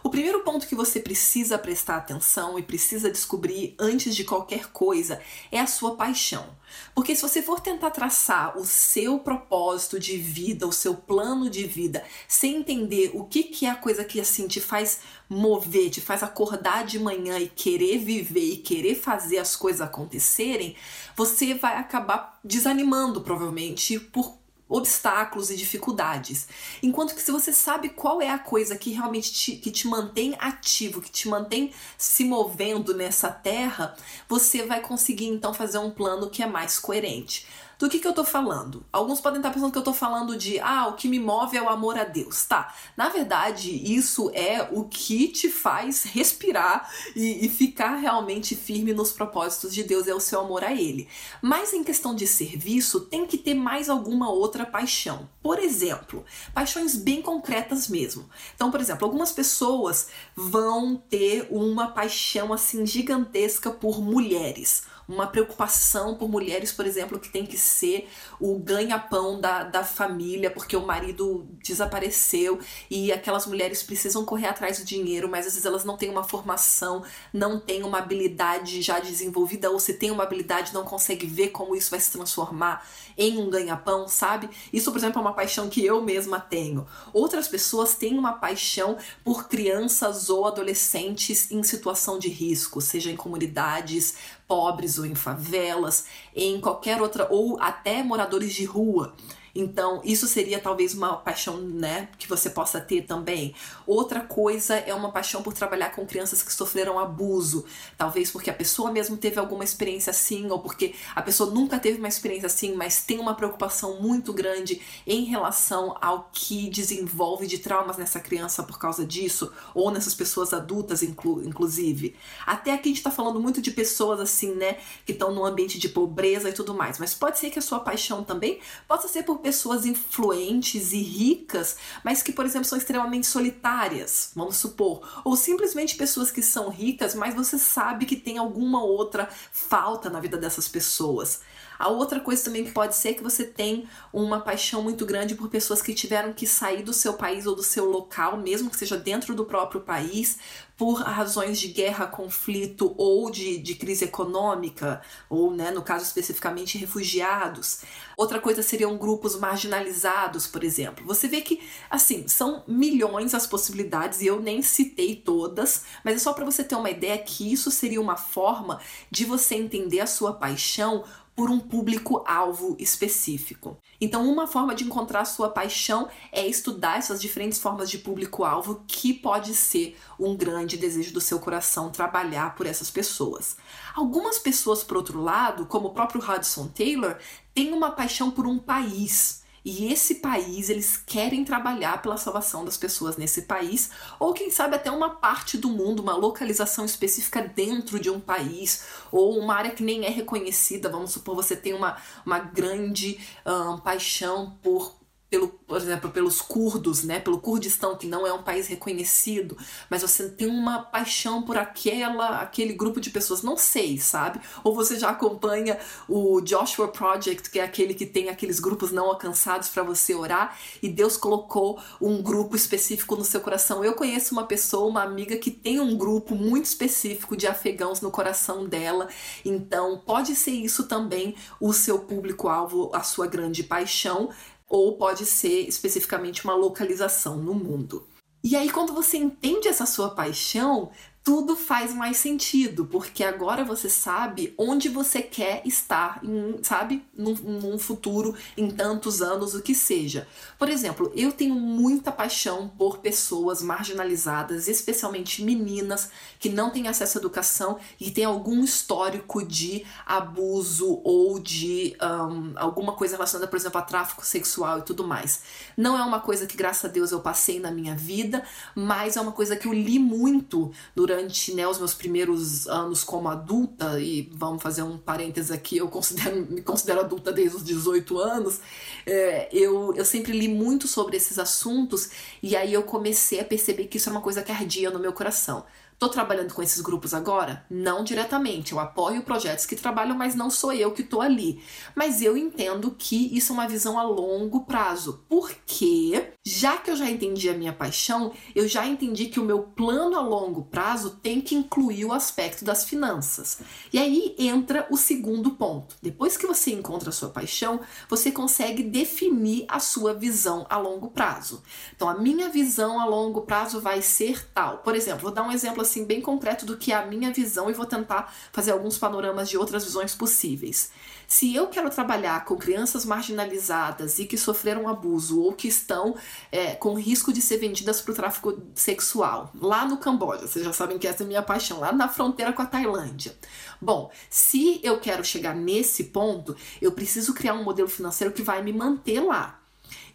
O 0.03 0.11
primeiro 0.11 0.41
ponto 0.41 0.67
que 0.67 0.75
você 0.75 1.01
precisa 1.01 1.59
prestar 1.59 1.97
atenção 1.97 2.59
e 2.59 2.63
precisa 2.63 3.11
descobrir 3.11 3.75
antes 3.79 4.15
de 4.15 4.25
qualquer 4.25 4.71
coisa 4.71 5.21
é 5.51 5.61
a 5.61 5.67
sua 5.67 5.97
paixão. 5.97 6.47
Porque 6.95 7.15
se 7.15 7.23
você 7.23 7.43
for 7.43 7.61
tentar 7.61 7.91
traçar 7.91 8.59
o 8.59 8.65
seu 8.65 9.19
propósito 9.19 9.99
de 9.99 10.17
vida, 10.17 10.67
o 10.67 10.73
seu 10.73 10.95
plano 10.95 11.49
de 11.49 11.65
vida, 11.65 12.05
sem 12.29 12.57
entender 12.57 13.11
o 13.15 13.25
que, 13.25 13.45
que 13.45 13.67
é 13.67 13.71
a 13.71 13.77
coisa 13.77 14.05
que 14.05 14.21
assim 14.21 14.47
te 14.47 14.61
faz 14.61 15.01
mover, 15.29 15.91
te 15.91 16.01
faz 16.01 16.23
acordar 16.23 16.85
de 16.85 16.99
manhã 16.99 17.39
e 17.39 17.49
querer 17.49 17.99
viver 17.99 18.53
e 18.53 18.57
querer 18.59 18.95
fazer 18.95 19.39
as 19.39 19.57
coisas 19.57 19.81
acontecerem, 19.81 20.77
você 21.17 21.55
vai 21.55 21.77
acabar 21.77 22.39
desanimando 22.45 23.21
provavelmente 23.21 23.99
por 23.99 24.44
obstáculos 24.69 25.51
e 25.51 25.57
dificuldades. 25.57 26.49
Enquanto 26.83 27.15
que 27.15 27.23
se 27.23 27.31
você 27.31 27.53
sabe 27.53 27.91
qual 27.91 28.21
é 28.21 28.31
a 28.31 28.39
coisa 28.39 28.77
que 28.77 28.91
realmente 28.91 29.33
te, 29.33 29.57
que 29.57 29.71
te 29.71 29.87
mantém 29.87 30.35
ativo, 30.39 31.01
que 31.01 31.11
te 31.11 31.29
mantém 31.29 31.73
se 31.99 32.25
movendo 32.25 32.95
nessa 32.95 33.31
terra, 33.31 33.95
você 34.29 34.65
vai 34.65 34.81
conseguir 34.81 35.27
então 35.27 35.53
fazer 35.53 35.79
um 35.79 35.91
plano 35.91 36.31
que 36.31 36.43
é 36.43 36.47
mais 36.47 36.79
coerente. 36.79 37.47
Do 37.85 37.91
que, 37.91 37.99
que 37.99 38.09
eu 38.09 38.15
tô 38.15 38.25
falando? 38.25 38.83
Alguns 38.91 39.21
podem 39.21 39.41
estar 39.41 39.51
pensando 39.51 39.71
que 39.71 39.77
eu 39.77 39.83
tô 39.83 39.93
falando 39.93 40.39
de, 40.39 40.59
ah, 40.59 40.87
o 40.87 40.95
que 40.95 41.07
me 41.07 41.19
move 41.19 41.55
é 41.55 41.61
o 41.61 41.69
amor 41.69 41.99
a 41.99 42.05
Deus. 42.05 42.47
Tá, 42.47 42.75
na 42.97 43.11
verdade, 43.11 43.71
isso 43.71 44.31
é 44.33 44.67
o 44.73 44.85
que 44.85 45.29
te 45.29 45.51
faz 45.51 46.03
respirar 46.05 46.91
e, 47.15 47.45
e 47.45 47.49
ficar 47.51 47.97
realmente 47.97 48.57
firme 48.57 48.95
nos 48.95 49.13
propósitos 49.13 49.75
de 49.75 49.83
Deus, 49.83 50.09
é 50.09 50.15
o 50.15 50.19
seu 50.19 50.41
amor 50.41 50.65
a 50.65 50.73
Ele. 50.73 51.07
Mas 51.43 51.75
em 51.75 51.85
questão 51.85 52.15
de 52.15 52.27
serviço, 52.27 53.01
tem 53.01 53.27
que 53.27 53.37
ter 53.37 53.53
mais 53.53 53.91
alguma 53.91 54.31
outra 54.31 54.65
paixão. 54.65 55.29
Por 55.43 55.59
exemplo, 55.59 56.25
paixões 56.55 56.97
bem 56.97 57.21
concretas 57.21 57.87
mesmo. 57.87 58.31
Então, 58.55 58.71
por 58.71 58.81
exemplo, 58.81 59.05
algumas 59.05 59.31
pessoas 59.31 60.09
vão 60.35 60.97
ter 60.97 61.49
uma 61.51 61.89
paixão 61.89 62.51
assim 62.51 62.87
gigantesca 62.87 63.71
por 63.71 64.01
mulheres 64.01 64.85
uma 65.09 65.27
preocupação 65.27 66.17
por 66.17 66.29
mulheres, 66.29 66.73
por 66.73 66.87
exemplo, 66.87 67.19
que 67.19 67.29
tem 67.29 67.45
que 67.45 67.59
ser 67.59 68.09
o 68.41 68.59
ganha-pão 68.59 69.41
da, 69.41 69.65
da 69.65 69.85
família 69.85 70.51
porque 70.51 70.77
o 70.77 70.87
marido 70.87 71.47
desapareceu 71.63 72.59
e 72.91 73.13
aquelas 73.13 73.47
mulheres 73.47 73.83
precisam 73.83 74.25
correr 74.25 74.49
atrás 74.49 74.79
do 74.79 74.85
dinheiro, 74.85 75.29
mas 75.29 75.47
às 75.47 75.53
vezes 75.53 75.67
elas 75.67 75.85
não 75.85 75.97
têm 75.97 76.11
uma 76.11 76.25
formação, 76.25 77.05
não 77.33 77.61
têm 77.61 77.83
uma 77.83 77.99
habilidade 77.99 78.81
já 78.83 78.99
desenvolvida, 78.99 79.71
ou 79.71 79.79
se 79.79 79.95
tem 79.95 80.11
uma 80.11 80.23
habilidade 80.23 80.73
não 80.73 80.85
consegue 80.85 81.27
ver 81.27 81.49
como 81.49 81.75
isso 81.77 81.91
vai 81.91 82.01
se 82.01 82.11
transformar 82.11 82.87
em 83.17 83.39
um 83.39 83.49
ganha-pão, 83.49 84.09
sabe? 84.09 84.49
Isso, 84.73 84.91
por 84.91 84.99
exemplo, 84.99 85.19
é 85.19 85.23
uma 85.23 85.33
paixão 85.33 85.69
que 85.69 85.85
eu 85.85 86.03
mesma 86.03 86.41
tenho. 86.41 86.87
Outras 87.13 87.49
pessoas 87.49 87.95
têm 87.95 88.19
uma 88.19 88.35
paixão 88.35 88.97
por 89.23 89.49
crianças 89.49 90.29
ou 90.29 90.47
adolescentes 90.47 91.51
em 91.51 91.63
situação 91.63 92.19
de 92.19 92.29
risco, 92.29 92.81
seja 92.81 93.11
em 93.11 93.17
comunidades 93.17 94.15
pobres 94.47 94.99
ou 94.99 95.07
em 95.07 95.15
favelas, 95.15 96.07
em 96.35 96.61
qualquer 96.61 97.01
outra, 97.01 97.27
ou 97.31 97.61
até 97.61 98.03
moradores 98.03 98.55
de 98.55 98.65
rua. 98.65 99.15
Então, 99.55 100.01
isso 100.05 100.27
seria 100.27 100.59
talvez 100.59 100.95
uma 100.95 101.17
paixão, 101.17 101.59
né, 101.59 102.09
que 102.19 102.29
você 102.29 102.51
possa 102.51 102.81
ter 102.81 103.03
também. 103.03 103.55
Outra 103.87 104.21
coisa 104.21 104.75
é 104.75 104.93
uma 104.93 105.13
paixão 105.13 105.43
por 105.43 105.53
trabalhar 105.53 105.91
com 105.91 106.05
crianças 106.05 106.43
que 106.43 106.53
sofreram 106.53 106.99
abuso, 106.99 107.65
talvez 107.97 108.31
porque 108.31 108.51
a 108.51 108.55
pessoa 108.55 108.91
mesmo 108.91 109.17
teve 109.17 109.39
alguma 109.39 109.63
experiência 109.63 110.11
assim, 110.11 110.51
ou 110.51 110.59
porque 110.59 110.95
a 111.15 111.23
pessoa 111.23 111.51
nunca 111.51 111.79
teve 111.79 111.99
uma 111.99 112.09
experiência 112.09 112.47
assim, 112.47 112.75
mas 112.75 113.05
tem 113.05 113.21
uma 113.21 113.35
preocupação 113.35 114.01
muito 114.01 114.33
grande 114.33 114.83
em 115.07 115.25
relação 115.25 115.97
ao 116.01 116.31
que 116.33 116.69
desenvolve 116.69 117.47
de 117.47 117.59
traumas 117.59 117.97
nessa 117.97 118.19
criança 118.19 118.63
por 118.63 118.79
causa 118.79 119.07
disso, 119.07 119.53
ou 119.73 119.91
nessas 119.91 120.15
pessoas 120.15 120.53
adultas, 120.53 121.03
inclu 121.03 121.45
inclusive. 121.45 122.17
Até 122.45 122.73
aqui 122.73 122.89
a 122.89 122.93
gente 122.93 123.03
tá 123.03 123.11
falando 123.11 123.41
muito 123.41 123.63
de 123.63 123.71
pessoas 123.71 124.19
assim, 124.19 124.55
né, 124.55 124.79
que 125.07 125.13
estão 125.13 125.33
num 125.33 125.45
ambiente 125.45 125.79
de 125.79 125.89
pobreza 125.89 126.49
e 126.49 126.53
tudo 126.53 126.75
mais, 126.75 126.99
mas 126.99 127.15
pode 127.15 127.39
ser 127.39 127.51
que 127.51 127.59
a 127.59 127.63
sua 127.63 127.81
paixão 127.81 128.25
também 128.25 128.59
possa 128.89 129.07
ser 129.07 129.23
por 129.23 129.44
pessoas 129.45 129.85
influentes 129.85 130.95
e 130.95 131.03
ricas, 131.03 131.77
mas 132.03 132.23
que, 132.23 132.33
por 132.33 132.47
exemplo, 132.47 132.67
são 132.67 132.79
extremamente 132.79 133.27
solitárias, 133.27 134.33
vamos 134.35 134.57
supor, 134.57 135.21
ou 135.23 135.37
simplesmente 135.37 135.97
pessoas 135.97 136.31
que 136.31 136.43
são 136.43 136.71
ricas, 136.71 137.15
mas 137.15 137.35
você 137.35 137.59
sabe 137.59 138.07
que 138.07 138.17
tem 138.17 138.39
alguma 138.39 138.83
outra 138.83 139.29
falta 139.53 140.09
na 140.09 140.19
vida 140.19 140.39
dessas 140.39 140.67
pessoas. 140.67 141.43
A 141.79 141.89
outra 141.89 142.21
coisa 142.21 142.45
também 142.45 142.65
que 142.65 142.73
pode 142.73 142.97
ser 142.97 143.15
que 143.15 143.23
você 143.23 143.45
tem 143.45 143.87
uma 144.13 144.41
paixão 144.41 144.83
muito 144.83 145.05
grande 145.05 145.35
por 145.35 145.51
pessoas 145.51 145.83
que 145.83 145.93
tiveram 145.93 146.33
que 146.33 146.47
sair 146.47 146.83
do 146.83 146.93
seu 146.93 147.15
país 147.15 147.47
ou 147.47 147.55
do 147.55 147.63
seu 147.63 147.85
local, 147.85 148.39
mesmo 148.39 148.71
que 148.71 148.77
seja 148.77 148.97
dentro 148.97 149.35
do 149.35 149.45
próprio 149.45 149.81
país, 149.81 150.39
por 150.77 151.01
razões 151.03 151.61
de 151.61 151.69
guerra, 151.69 152.07
conflito 152.07 152.95
ou 152.99 153.31
de, 153.31 153.59
de 153.59 153.75
crise 153.77 154.05
econômica, 154.05 155.01
ou, 155.31 155.55
né, 155.55 155.71
no 155.71 155.83
caso 155.83 156.05
especificamente, 156.05 156.77
refugiados. 156.77 157.83
Outra 158.17 158.41
coisa 158.41 158.63
seriam 158.63 158.97
grupos 158.97 159.39
marginalizados, 159.39 160.47
por 160.47 160.65
exemplo. 160.65 161.07
Você 161.07 161.29
vê 161.29 161.41
que, 161.41 161.61
assim, 161.89 162.27
são 162.27 162.65
milhões 162.67 163.35
as 163.35 163.47
possibilidades 163.47 164.21
e 164.21 164.27
eu 164.27 164.41
nem 164.41 164.63
citei 164.63 165.15
todas, 165.15 165.85
mas 166.03 166.17
é 166.17 166.19
só 166.19 166.33
para 166.33 166.45
você 166.45 166.65
ter 166.65 166.75
uma 166.75 166.91
ideia 166.91 167.19
que 167.19 167.53
isso 167.53 167.71
seria 167.71 168.01
uma 168.01 168.17
forma 168.17 168.81
de 169.11 169.25
você 169.25 169.55
entender 169.55 170.01
a 170.01 170.07
sua 170.07 170.33
paixão 170.33 171.05
por 171.35 171.51
um 171.51 171.59
público-alvo 171.59 172.77
específico. 172.79 173.77
Então, 174.01 174.29
uma 174.31 174.47
forma 174.47 174.75
de 174.75 174.85
encontrar 174.85 175.25
sua 175.25 175.49
paixão 175.49 176.09
é 176.31 176.47
estudar 176.47 176.99
essas 176.99 177.21
diferentes 177.21 177.59
formas 177.59 177.91
de 177.91 177.99
público-alvo 177.99 178.85
que 178.87 179.13
pode 179.13 179.55
ser 179.55 179.97
um 180.19 180.37
grande 180.37 180.77
desejo 180.77 181.13
do 181.13 181.21
seu 181.21 181.39
coração 181.39 181.91
trabalhar 181.91 182.55
por 182.55 182.67
essas 182.67 182.91
pessoas. 182.91 183.57
Algumas 183.95 184.39
pessoas, 184.39 184.85
por 184.85 184.97
outro 184.97 185.21
lado, 185.21 185.67
como 185.67 185.89
o 185.89 185.93
próprio 185.93 186.23
Hudson 186.23 186.69
Taylor, 186.69 187.17
têm 187.55 187.73
uma 187.73 187.91
paixão 187.91 188.31
por 188.31 188.47
um 188.47 188.59
país 188.59 189.44
e 189.65 189.91
esse 189.91 190.17
país, 190.17 190.69
eles 190.69 190.97
querem 190.97 191.43
trabalhar 191.43 192.03
pela 192.03 192.19
salvação 192.19 192.65
das 192.65 192.77
pessoas 192.77 193.17
nesse 193.17 193.43
país, 193.43 193.91
ou 194.21 194.35
quem 194.35 194.51
sabe 194.51 194.77
até 194.77 194.91
uma 194.91 195.09
parte 195.09 195.57
do 195.57 195.71
mundo, 195.71 196.03
uma 196.03 196.15
localização 196.15 196.85
específica 196.85 197.41
dentro 197.41 197.99
de 197.99 198.11
um 198.11 198.21
país, 198.21 198.85
ou 199.11 199.39
uma 199.39 199.55
área 199.55 199.71
que 199.71 199.83
nem 199.83 200.05
é 200.05 200.11
reconhecida. 200.11 200.91
Vamos 200.91 201.13
supor, 201.13 201.35
você 201.35 201.57
tem 201.57 201.73
uma, 201.73 201.97
uma 202.27 202.39
grande 202.39 203.19
um, 203.47 203.79
paixão 203.79 204.59
por 204.63 205.04
pelo, 205.35 205.49
por 205.49 205.79
exemplo, 205.79 206.11
pelos 206.11 206.41
curdos, 206.41 207.03
né, 207.03 207.19
pelo 207.19 207.41
Kurdistão, 207.41 207.97
que 207.97 208.07
não 208.07 208.25
é 208.25 208.33
um 208.33 208.45
país 208.45 208.69
reconhecido, 208.69 209.59
mas 209.91 210.03
você 210.03 210.29
tem 210.29 210.47
uma 210.47 210.79
paixão 210.79 211.43
por 211.43 211.57
aquela, 211.57 212.41
aquele 212.41 212.73
grupo 212.73 213.01
de 213.01 213.11
pessoas, 213.11 213.43
não 213.43 213.57
sei, 213.57 213.99
sabe? 213.99 214.41
Ou 214.63 214.73
você 214.73 214.97
já 214.97 215.11
acompanha 215.11 215.77
o 216.09 216.41
Joshua 216.41 216.87
Project, 216.87 217.51
que 217.51 217.59
é 217.59 217.65
aquele 217.65 217.95
que 217.95 218.07
tem 218.07 218.29
aqueles 218.29 218.61
grupos 218.61 218.93
não 218.93 219.07
alcançados 219.07 219.69
para 219.71 219.83
você 219.83 220.15
orar, 220.15 220.57
e 220.81 220.89
Deus 220.89 221.17
colocou 221.17 221.83
um 222.01 222.23
grupo 222.23 222.55
específico 222.55 223.17
no 223.17 223.25
seu 223.25 223.41
coração. 223.41 223.85
Eu 223.85 223.95
conheço 223.95 224.35
uma 224.35 224.47
pessoa, 224.47 224.87
uma 224.87 225.03
amiga 225.03 225.37
que 225.37 225.51
tem 225.51 225.81
um 225.81 225.99
grupo 225.99 226.37
muito 226.37 226.67
específico 226.67 227.37
de 227.37 227.49
afegãos 227.49 228.01
no 228.01 228.13
coração 228.13 228.67
dela, 228.67 229.09
então 229.45 230.01
pode 230.07 230.37
ser 230.37 230.53
isso 230.53 230.85
também 230.85 231.35
o 231.61 231.73
seu 231.73 231.99
público-alvo, 231.99 232.93
a 232.95 233.03
sua 233.03 233.27
grande 233.27 233.65
paixão, 233.65 234.31
ou 234.69 234.97
pode 234.97 235.27
ser 235.27 235.69
especificamente 235.69 236.45
uma 236.45 236.55
localização 236.55 237.37
no 237.37 237.55
mundo. 237.55 238.07
E 238.43 238.57
aí, 238.57 238.71
quando 238.71 238.93
você 238.93 239.17
entende 239.17 239.69
essa 239.69 239.87
sua 239.87 240.11
paixão, 240.11 240.91
tudo 241.25 241.57
faz 241.57 241.95
mais 241.95 242.19
sentido, 242.19 242.85
porque 242.85 243.25
agora 243.25 243.65
você 243.65 243.89
sabe 243.89 244.53
onde 244.59 244.91
você 244.91 245.23
quer 245.23 245.63
estar, 245.65 246.21
em, 246.23 246.63
sabe? 246.63 247.03
Num, 247.17 247.35
num, 247.35 247.79
futuro, 247.79 248.37
em 248.59 248.71
tantos 248.71 249.23
anos, 249.23 249.55
o 249.55 249.63
que 249.63 249.75
seja. 249.75 250.29
Por 250.59 250.69
exemplo, 250.69 251.11
eu 251.17 251.33
tenho 251.33 251.55
muita 251.55 252.13
paixão 252.13 252.69
por 252.69 252.99
pessoas 252.99 253.63
marginalizadas, 253.63 254.69
especialmente 254.69 255.43
meninas 255.43 256.11
que 256.39 256.51
não 256.51 256.69
têm 256.69 256.89
acesso 256.89 257.17
à 257.17 257.21
educação 257.21 257.79
e 257.99 258.11
têm 258.11 258.27
algum 258.27 258.63
histórico 258.63 259.43
de 259.43 259.87
abuso 260.05 261.01
ou 261.03 261.39
de 261.39 261.97
um, 262.03 262.53
alguma 262.57 262.93
coisa 262.93 263.17
relacionada, 263.17 263.49
por 263.49 263.57
exemplo, 263.57 263.79
a 263.79 263.83
tráfico 263.83 264.27
sexual 264.27 264.81
e 264.81 264.83
tudo 264.83 265.03
mais. 265.05 265.41
Não 265.75 265.97
é 265.97 266.03
uma 266.03 266.21
coisa 266.21 266.47
que, 266.47 266.55
graças 266.55 266.85
a 266.85 266.89
Deus, 266.89 267.13
eu 267.13 267.21
passei 267.21 267.59
na 267.59 267.71
minha 267.71 267.97
vida, 267.97 268.45
mas 268.75 269.17
é 269.17 269.21
uma 269.23 269.33
coisa 269.33 269.57
que 269.57 269.67
eu 269.67 269.73
li 269.73 269.99
muito 269.99 270.71
durante 270.95 271.14
durante 271.15 271.55
né, 271.55 271.67
os 271.67 271.79
meus 271.79 271.95
primeiros 271.95 272.67
anos 272.67 273.05
como 273.05 273.29
adulta, 273.29 274.01
e 274.01 274.29
vamos 274.33 274.63
fazer 274.63 274.83
um 274.83 274.99
parênteses 274.99 275.51
aqui, 275.51 275.77
eu 275.77 275.89
considero, 275.89 276.45
me 276.51 276.61
considero 276.61 277.01
adulta 277.01 277.33
desde 277.33 277.57
os 277.57 277.65
18 277.65 278.19
anos, 278.19 278.61
é, 279.07 279.49
eu, 279.53 279.95
eu 279.95 280.05
sempre 280.05 280.33
li 280.33 280.49
muito 280.49 280.89
sobre 280.89 281.17
esses 281.17 281.39
assuntos, 281.39 282.11
e 282.43 282.57
aí 282.57 282.73
eu 282.73 282.83
comecei 282.83 283.41
a 283.41 283.45
perceber 283.45 283.85
que 283.87 283.97
isso 283.97 284.09
é 284.09 284.13
uma 284.13 284.21
coisa 284.21 284.43
que 284.43 284.51
ardia 284.51 284.91
no 284.91 284.99
meu 284.99 285.13
coração. 285.13 285.65
Estou 285.95 286.09
trabalhando 286.09 286.53
com 286.53 286.63
esses 286.63 286.81
grupos 286.81 287.15
agora? 287.15 287.65
Não 287.71 288.03
diretamente. 288.03 288.73
Eu 288.73 288.81
apoio 288.81 289.23
projetos 289.23 289.65
que 289.65 289.77
trabalham, 289.77 290.17
mas 290.17 290.35
não 290.35 290.51
sou 290.51 290.73
eu 290.73 290.91
que 290.91 291.03
estou 291.03 291.21
ali. 291.21 291.63
Mas 291.95 292.21
eu 292.21 292.37
entendo 292.37 292.91
que 292.91 293.35
isso 293.35 293.53
é 293.53 293.55
uma 293.55 293.69
visão 293.69 293.99
a 293.99 294.03
longo 294.03 294.65
prazo. 294.67 295.25
Porque, 295.29 296.33
já 296.45 296.77
que 296.77 296.91
eu 296.91 296.97
já 296.97 297.09
entendi 297.09 297.49
a 297.49 297.55
minha 297.55 297.73
paixão, 297.73 298.33
eu 298.57 298.67
já 298.67 298.85
entendi 298.87 299.27
que 299.27 299.39
o 299.39 299.45
meu 299.45 299.63
plano 299.63 300.17
a 300.17 300.21
longo 300.21 300.65
prazo 300.65 301.11
tem 301.23 301.41
que 301.41 301.55
incluir 301.55 302.05
o 302.05 302.13
aspecto 302.13 302.65
das 302.65 302.85
finanças. 302.85 303.61
E 303.93 303.99
aí 303.99 304.35
entra 304.37 304.87
o 304.91 304.97
segundo 304.97 305.53
ponto. 305.53 305.95
Depois 306.03 306.37
que 306.37 306.47
você 306.47 306.73
encontra 306.73 307.11
a 307.11 307.13
sua 307.13 307.29
paixão, 307.29 307.81
você 308.09 308.33
consegue 308.33 308.83
definir 308.83 309.65
a 309.69 309.79
sua 309.79 310.13
visão 310.13 310.67
a 310.69 310.77
longo 310.77 311.11
prazo. 311.11 311.63
Então, 311.95 312.09
a 312.09 312.19
minha 312.19 312.49
visão 312.49 313.01
a 313.01 313.05
longo 313.05 313.43
prazo 313.43 313.81
vai 313.81 314.03
ser 314.03 314.45
tal. 314.53 314.79
Por 314.79 314.97
exemplo, 314.97 315.23
vou 315.23 315.31
dar 315.31 315.45
um 315.45 315.53
exemplo 315.53 315.84
assim 315.85 316.05
bem 316.05 316.21
concreto 316.21 316.67
do 316.67 316.77
que 316.77 316.93
é 316.93 316.97
a 316.97 317.07
minha 317.07 317.33
visão 317.33 317.71
e 317.71 317.73
vou 317.73 317.87
tentar 317.87 318.35
fazer 318.53 318.73
alguns 318.73 318.99
panoramas 318.99 319.49
de 319.49 319.57
outras 319.57 319.85
visões 319.85 320.15
possíveis. 320.15 320.91
Se 321.27 321.55
eu 321.55 321.69
quero 321.69 321.89
trabalhar 321.91 322.45
com 322.45 322.57
crianças 322.57 323.05
marginalizadas 323.05 324.19
e 324.19 324.27
que 324.27 324.37
sofreram 324.37 324.89
abuso 324.89 325.41
ou 325.41 325.53
que 325.53 325.69
estão 325.69 326.15
é, 326.53 326.75
com 326.75 326.95
risco 326.95 327.33
de 327.33 327.41
ser 327.41 327.59
vendidas 327.59 328.01
para 328.01 328.13
o 328.13 328.15
tráfico 328.15 328.63
sexual, 328.75 329.51
lá 329.55 329.87
no 329.87 329.97
Camboja, 329.97 330.47
vocês 330.47 330.65
já 330.65 330.73
sabem 330.73 330.99
que 330.99 331.07
essa 331.07 331.23
é 331.23 331.25
a 331.25 331.29
minha 331.29 331.43
paixão, 331.43 331.81
lá 331.81 331.93
na 331.93 332.09
fronteira 332.09 332.53
com 332.53 332.63
a 332.63 332.67
Tailândia. 332.67 333.37
Bom, 333.81 334.11
se 334.29 334.81
eu 334.83 334.99
quero 334.99 335.25
chegar 335.25 335.55
nesse 335.55 336.05
ponto, 336.05 336.57
eu 336.81 336.93
preciso 336.93 337.35
criar 337.35 337.55
um 337.55 337.65
modelo 337.65 337.89
financeiro 337.89 338.33
que 338.33 338.43
vai 338.43 338.63
me 338.63 338.73
manter 338.73 339.21
lá. 339.21 339.64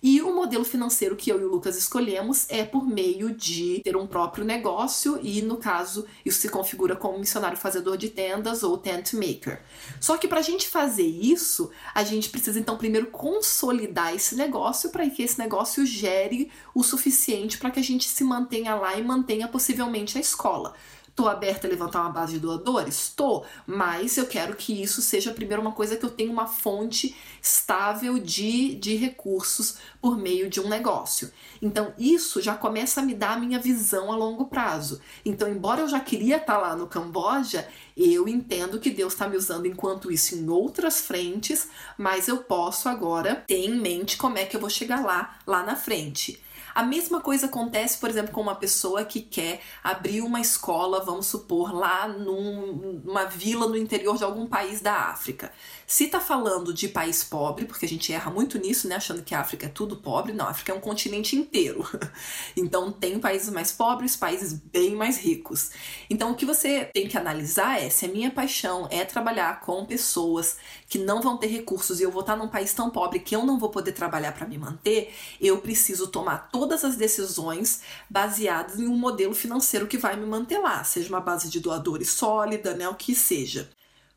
E 0.01 0.21
o 0.21 0.33
modelo 0.33 0.63
financeiro 0.63 1.15
que 1.15 1.29
eu 1.29 1.41
e 1.41 1.43
o 1.43 1.49
Lucas 1.49 1.75
escolhemos 1.77 2.45
é 2.49 2.63
por 2.63 2.87
meio 2.87 3.33
de 3.33 3.81
ter 3.83 3.97
um 3.97 4.07
próprio 4.07 4.45
negócio 4.45 5.19
e, 5.21 5.41
no 5.41 5.57
caso, 5.57 6.05
isso 6.25 6.39
se 6.39 6.47
configura 6.47 6.95
como 6.95 7.19
missionário 7.19 7.57
fazedor 7.57 7.97
de 7.97 8.09
tendas 8.09 8.63
ou 8.63 8.77
tent 8.77 9.13
maker. 9.13 9.61
Só 9.99 10.17
que 10.17 10.27
para 10.27 10.39
a 10.39 10.43
gente 10.43 10.69
fazer 10.69 11.05
isso, 11.05 11.69
a 11.93 12.03
gente 12.03 12.29
precisa 12.29 12.57
então 12.57 12.77
primeiro 12.77 13.07
consolidar 13.07 14.15
esse 14.15 14.35
negócio 14.35 14.89
para 14.89 15.09
que 15.09 15.21
esse 15.21 15.37
negócio 15.37 15.85
gere 15.85 16.49
o 16.73 16.81
suficiente 16.81 17.57
para 17.57 17.69
que 17.69 17.79
a 17.79 17.83
gente 17.83 18.07
se 18.07 18.23
mantenha 18.23 18.75
lá 18.75 18.97
e 18.97 19.03
mantenha 19.03 19.49
possivelmente 19.49 20.17
a 20.17 20.21
escola. 20.21 20.73
Estou 21.19 21.29
aberta 21.29 21.67
a 21.67 21.69
levantar 21.69 21.99
uma 21.99 22.11
base 22.11 22.31
de 22.31 22.39
doadores? 22.39 22.95
Estou, 22.95 23.45
mas 23.67 24.15
eu 24.15 24.25
quero 24.25 24.55
que 24.55 24.81
isso 24.81 25.01
seja 25.01 25.33
primeiro 25.33 25.61
uma 25.61 25.73
coisa 25.73 25.97
que 25.97 26.05
eu 26.05 26.09
tenha 26.09 26.31
uma 26.31 26.47
fonte 26.47 27.13
estável 27.41 28.17
de, 28.17 28.75
de 28.75 28.95
recursos 28.95 29.79
por 30.01 30.17
meio 30.17 30.49
de 30.49 30.61
um 30.61 30.69
negócio. 30.69 31.29
Então, 31.61 31.93
isso 31.97 32.41
já 32.41 32.55
começa 32.55 33.01
a 33.01 33.03
me 33.03 33.13
dar 33.13 33.33
a 33.33 33.37
minha 33.37 33.59
visão 33.59 34.13
a 34.13 34.15
longo 34.15 34.45
prazo. 34.45 35.01
Então, 35.25 35.49
embora 35.49 35.81
eu 35.81 35.89
já 35.89 35.99
queria 35.99 36.37
estar 36.37 36.57
lá 36.57 36.73
no 36.73 36.87
Camboja, 36.87 37.67
eu 37.97 38.25
entendo 38.25 38.79
que 38.79 38.89
Deus 38.89 39.11
está 39.11 39.27
me 39.27 39.35
usando 39.35 39.65
enquanto 39.65 40.09
isso 40.09 40.35
em 40.35 40.47
outras 40.47 41.01
frentes, 41.01 41.67
mas 41.97 42.29
eu 42.29 42.37
posso 42.37 42.87
agora 42.87 43.43
ter 43.45 43.65
em 43.65 43.77
mente 43.77 44.15
como 44.15 44.37
é 44.37 44.45
que 44.45 44.55
eu 44.55 44.61
vou 44.61 44.69
chegar 44.69 45.03
lá, 45.03 45.37
lá 45.45 45.63
na 45.63 45.75
frente. 45.75 46.41
A 46.73 46.83
mesma 46.83 47.21
coisa 47.21 47.47
acontece, 47.47 47.97
por 47.97 48.09
exemplo, 48.09 48.31
com 48.31 48.41
uma 48.41 48.55
pessoa 48.55 49.03
que 49.03 49.21
quer 49.21 49.61
abrir 49.83 50.21
uma 50.21 50.39
escola, 50.39 51.03
vamos 51.03 51.27
supor, 51.27 51.73
lá 51.73 52.07
num, 52.07 53.01
numa 53.03 53.25
vila 53.25 53.67
no 53.67 53.77
interior 53.77 54.17
de 54.17 54.23
algum 54.23 54.47
país 54.47 54.81
da 54.81 54.93
África. 54.93 55.51
Se 55.87 56.07
tá 56.07 56.19
falando 56.19 56.73
de 56.73 56.87
país 56.87 57.23
pobre, 57.23 57.65
porque 57.65 57.85
a 57.85 57.89
gente 57.89 58.13
erra 58.13 58.29
muito 58.29 58.57
nisso, 58.57 58.87
né, 58.87 58.95
achando 58.95 59.23
que 59.23 59.33
a 59.33 59.41
África 59.41 59.65
é 59.65 59.69
tudo 59.69 59.97
pobre, 59.97 60.33
não, 60.33 60.45
a 60.45 60.49
África 60.49 60.71
é 60.71 60.75
um 60.75 60.79
continente 60.79 61.35
inteiro. 61.35 61.87
Então 62.55 62.91
tem 62.91 63.19
países 63.19 63.49
mais 63.49 63.71
pobres, 63.71 64.15
países 64.15 64.53
bem 64.53 64.95
mais 64.95 65.17
ricos. 65.17 65.71
Então 66.09 66.31
o 66.31 66.35
que 66.35 66.45
você 66.45 66.85
tem 66.85 67.07
que 67.07 67.17
analisar 67.17 67.81
é 67.81 67.89
se 67.89 68.05
a 68.05 68.07
minha 68.07 68.29
paixão 68.31 68.87
é 68.91 69.05
trabalhar 69.05 69.61
com 69.61 69.85
pessoas 69.85 70.57
que 70.87 70.97
não 70.97 71.21
vão 71.21 71.37
ter 71.37 71.47
recursos 71.47 71.99
e 71.99 72.03
eu 72.03 72.11
vou 72.11 72.21
estar 72.21 72.35
num 72.35 72.47
país 72.47 72.73
tão 72.73 72.89
pobre 72.89 73.19
que 73.19 73.35
eu 73.35 73.45
não 73.45 73.57
vou 73.57 73.69
poder 73.69 73.93
trabalhar 73.93 74.33
para 74.33 74.47
me 74.47 74.57
manter, 74.57 75.13
eu 75.39 75.59
preciso 75.59 76.07
tomar 76.07 76.49
todas 76.59 76.83
as 76.83 76.97
decisões 76.97 77.79
baseadas 78.09 78.81
em 78.81 78.85
um 78.85 78.97
modelo 78.97 79.33
financeiro 79.33 79.87
que 79.87 79.97
vai 79.97 80.17
me 80.17 80.25
manter 80.25 80.57
lá, 80.57 80.83
seja 80.83 81.07
uma 81.07 81.21
base 81.21 81.49
de 81.49 81.57
doadores 81.61 82.09
sólida, 82.09 82.73
né, 82.73 82.89
o 82.89 82.95
que 82.95 83.15
seja. 83.15 83.69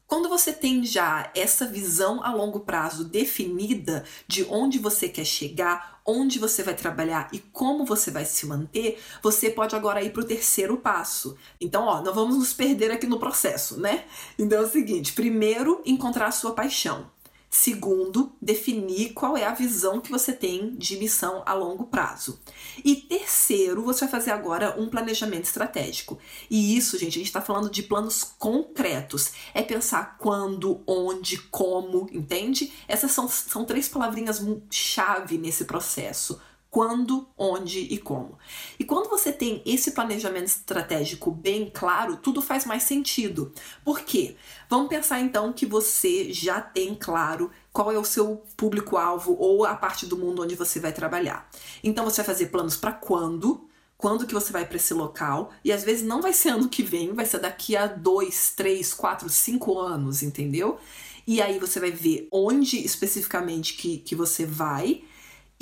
Quando 0.09 0.29
você 0.29 0.53
tem 0.53 0.85
já 0.85 1.31
essa 1.37 1.65
visão 1.65 2.21
a 2.25 2.35
longo 2.35 2.59
prazo 2.59 3.05
definida 3.05 4.05
de 4.27 4.43
onde 4.51 4.81
você 4.81 5.09
quer 5.09 5.25
chegar, 5.25 6.01
onde 6.05 6.41
você 6.41 6.65
vai 6.65 6.75
trabalhar 6.75 7.29
e 7.33 7.39
como 7.39 7.85
você 7.85 8.11
vai 8.11 8.25
se 8.25 8.45
manter, 8.45 9.01
você 9.23 9.49
pode 9.49 9.77
agora 9.77 10.03
ir 10.03 10.13
para 10.13 10.23
o 10.23 10.27
terceiro 10.27 10.77
passo. 10.79 11.37
Então, 11.61 11.85
ó, 11.85 12.03
não 12.03 12.13
vamos 12.13 12.37
nos 12.37 12.53
perder 12.53 12.91
aqui 12.91 13.07
no 13.07 13.21
processo, 13.21 13.81
né? 13.81 14.05
Então 14.37 14.59
é 14.59 14.63
o 14.63 14.69
seguinte: 14.69 15.13
primeiro, 15.13 15.81
encontrar 15.87 16.27
a 16.27 16.33
sua 16.33 16.53
paixão. 16.53 17.07
Segundo, 17.55 18.33
definir 18.41 19.13
qual 19.13 19.37
é 19.37 19.45
a 19.45 19.53
visão 19.53 20.01
que 20.01 20.11
você 20.11 20.33
tem 20.33 20.75
de 20.75 20.97
missão 20.97 21.43
a 21.45 21.53
longo 21.53 21.85
prazo. 21.85 22.41
E 22.83 22.97
terceiro, 22.97 23.83
você 23.83 24.07
vai 24.07 24.09
fazer 24.11 24.31
agora 24.31 24.75
um 24.81 24.89
planejamento 24.89 25.45
estratégico. 25.45 26.19
E 26.49 26.75
isso, 26.75 26.97
gente, 26.97 27.11
a 27.11 27.19
gente 27.19 27.27
está 27.27 27.43
falando 27.43 27.69
de 27.69 27.83
planos 27.83 28.25
concretos. 28.25 29.33
É 29.53 29.61
pensar 29.61 30.17
quando, 30.17 30.83
onde, 30.87 31.37
como, 31.51 32.09
entende? 32.11 32.73
Essas 32.89 33.11
são, 33.11 33.29
são 33.29 33.67
três 33.67 33.87
palavrinhas 33.87 34.43
chave 34.71 35.37
nesse 35.37 35.67
processo 35.67 36.41
quando, 36.73 37.29
onde 37.37 37.81
e 37.81 37.99
como. 37.99 38.39
E 38.79 38.85
quando 38.85 39.11
você 39.11 39.31
tem 39.31 39.61
esse 39.67 39.91
planejamento 39.91 40.47
estratégico 40.47 41.31
bem 41.31 41.71
claro, 41.71 42.17
tudo 42.17 42.41
faz 42.41 42.65
mais 42.65 42.85
sentido. 42.85 43.53
Por 43.85 44.01
quê? 44.01 44.37
Vamos 44.71 44.89
pensar 44.89 45.21
então 45.21 45.53
que 45.53 45.67
você 45.67 46.33
já 46.33 46.63
tem 46.63 46.95
claro 46.95 47.51
qual 47.75 47.93
é 47.93 47.99
o 47.99 48.05
seu 48.07 48.43
público-alvo 48.57 49.37
ou 49.39 49.67
a 49.67 49.75
parte 49.75 50.07
do 50.07 50.17
mundo 50.17 50.41
onde 50.41 50.55
você 50.55 50.81
vai 50.81 50.95
trabalhar. 50.95 51.47
Então 51.85 52.07
você 52.07 52.23
vai 52.23 52.35
fazer 52.35 52.47
planos 52.47 52.75
para 52.75 52.93
quando, 52.93 53.69
quando 53.99 54.27
que 54.27 54.33
você 54.33 54.51
vai 54.51 54.65
para 54.65 54.77
esse 54.77 54.95
local, 54.95 55.53
e 55.63 55.71
às 55.71 55.85
vezes 55.85 56.03
não 56.03 56.23
vai 56.23 56.33
ser 56.33 56.49
ano 56.49 56.71
que 56.71 56.83
vem, 56.83 57.13
vai 57.13 57.27
ser 57.27 57.41
daqui 57.41 57.77
a 57.77 57.87
dois, 57.87 58.55
três, 58.57 58.95
quatro, 58.95 59.29
cinco 59.29 59.79
anos, 59.79 60.23
entendeu? 60.23 60.79
E 61.27 61.43
aí 61.43 61.59
você 61.59 61.79
vai 61.79 61.91
ver 61.91 62.29
onde 62.33 62.83
especificamente 62.83 63.75
que, 63.75 63.99
que 63.99 64.15
você 64.15 64.47
vai 64.47 65.05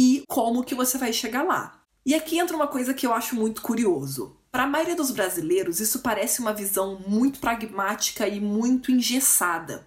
e 0.00 0.24
como 0.26 0.64
que 0.64 0.74
você 0.74 0.96
vai 0.96 1.12
chegar 1.12 1.42
lá. 1.42 1.78
E 2.06 2.14
aqui 2.14 2.38
entra 2.38 2.56
uma 2.56 2.66
coisa 2.66 2.94
que 2.94 3.06
eu 3.06 3.12
acho 3.12 3.36
muito 3.36 3.60
curioso. 3.60 4.34
Para 4.50 4.62
a 4.62 4.66
maioria 4.66 4.96
dos 4.96 5.10
brasileiros, 5.10 5.78
isso 5.78 5.98
parece 5.98 6.40
uma 6.40 6.54
visão 6.54 6.98
muito 7.06 7.38
pragmática 7.38 8.26
e 8.26 8.40
muito 8.40 8.90
engessada. 8.90 9.86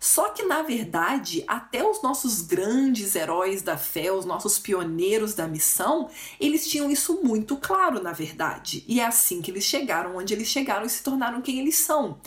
Só 0.00 0.30
que, 0.30 0.42
na 0.42 0.62
verdade, 0.62 1.44
até 1.46 1.88
os 1.88 2.02
nossos 2.02 2.42
grandes 2.42 3.14
heróis 3.14 3.62
da 3.62 3.76
fé, 3.76 4.10
os 4.10 4.24
nossos 4.24 4.58
pioneiros 4.58 5.32
da 5.32 5.46
missão, 5.46 6.10
eles 6.40 6.66
tinham 6.66 6.90
isso 6.90 7.20
muito 7.22 7.56
claro, 7.56 8.02
na 8.02 8.12
verdade. 8.12 8.84
E 8.88 8.98
é 8.98 9.06
assim 9.06 9.40
que 9.40 9.52
eles 9.52 9.62
chegaram 9.62 10.16
onde 10.16 10.34
eles 10.34 10.48
chegaram 10.48 10.84
e 10.84 10.90
se 10.90 11.04
tornaram 11.04 11.40
quem 11.40 11.60
eles 11.60 11.76
são. 11.76 12.18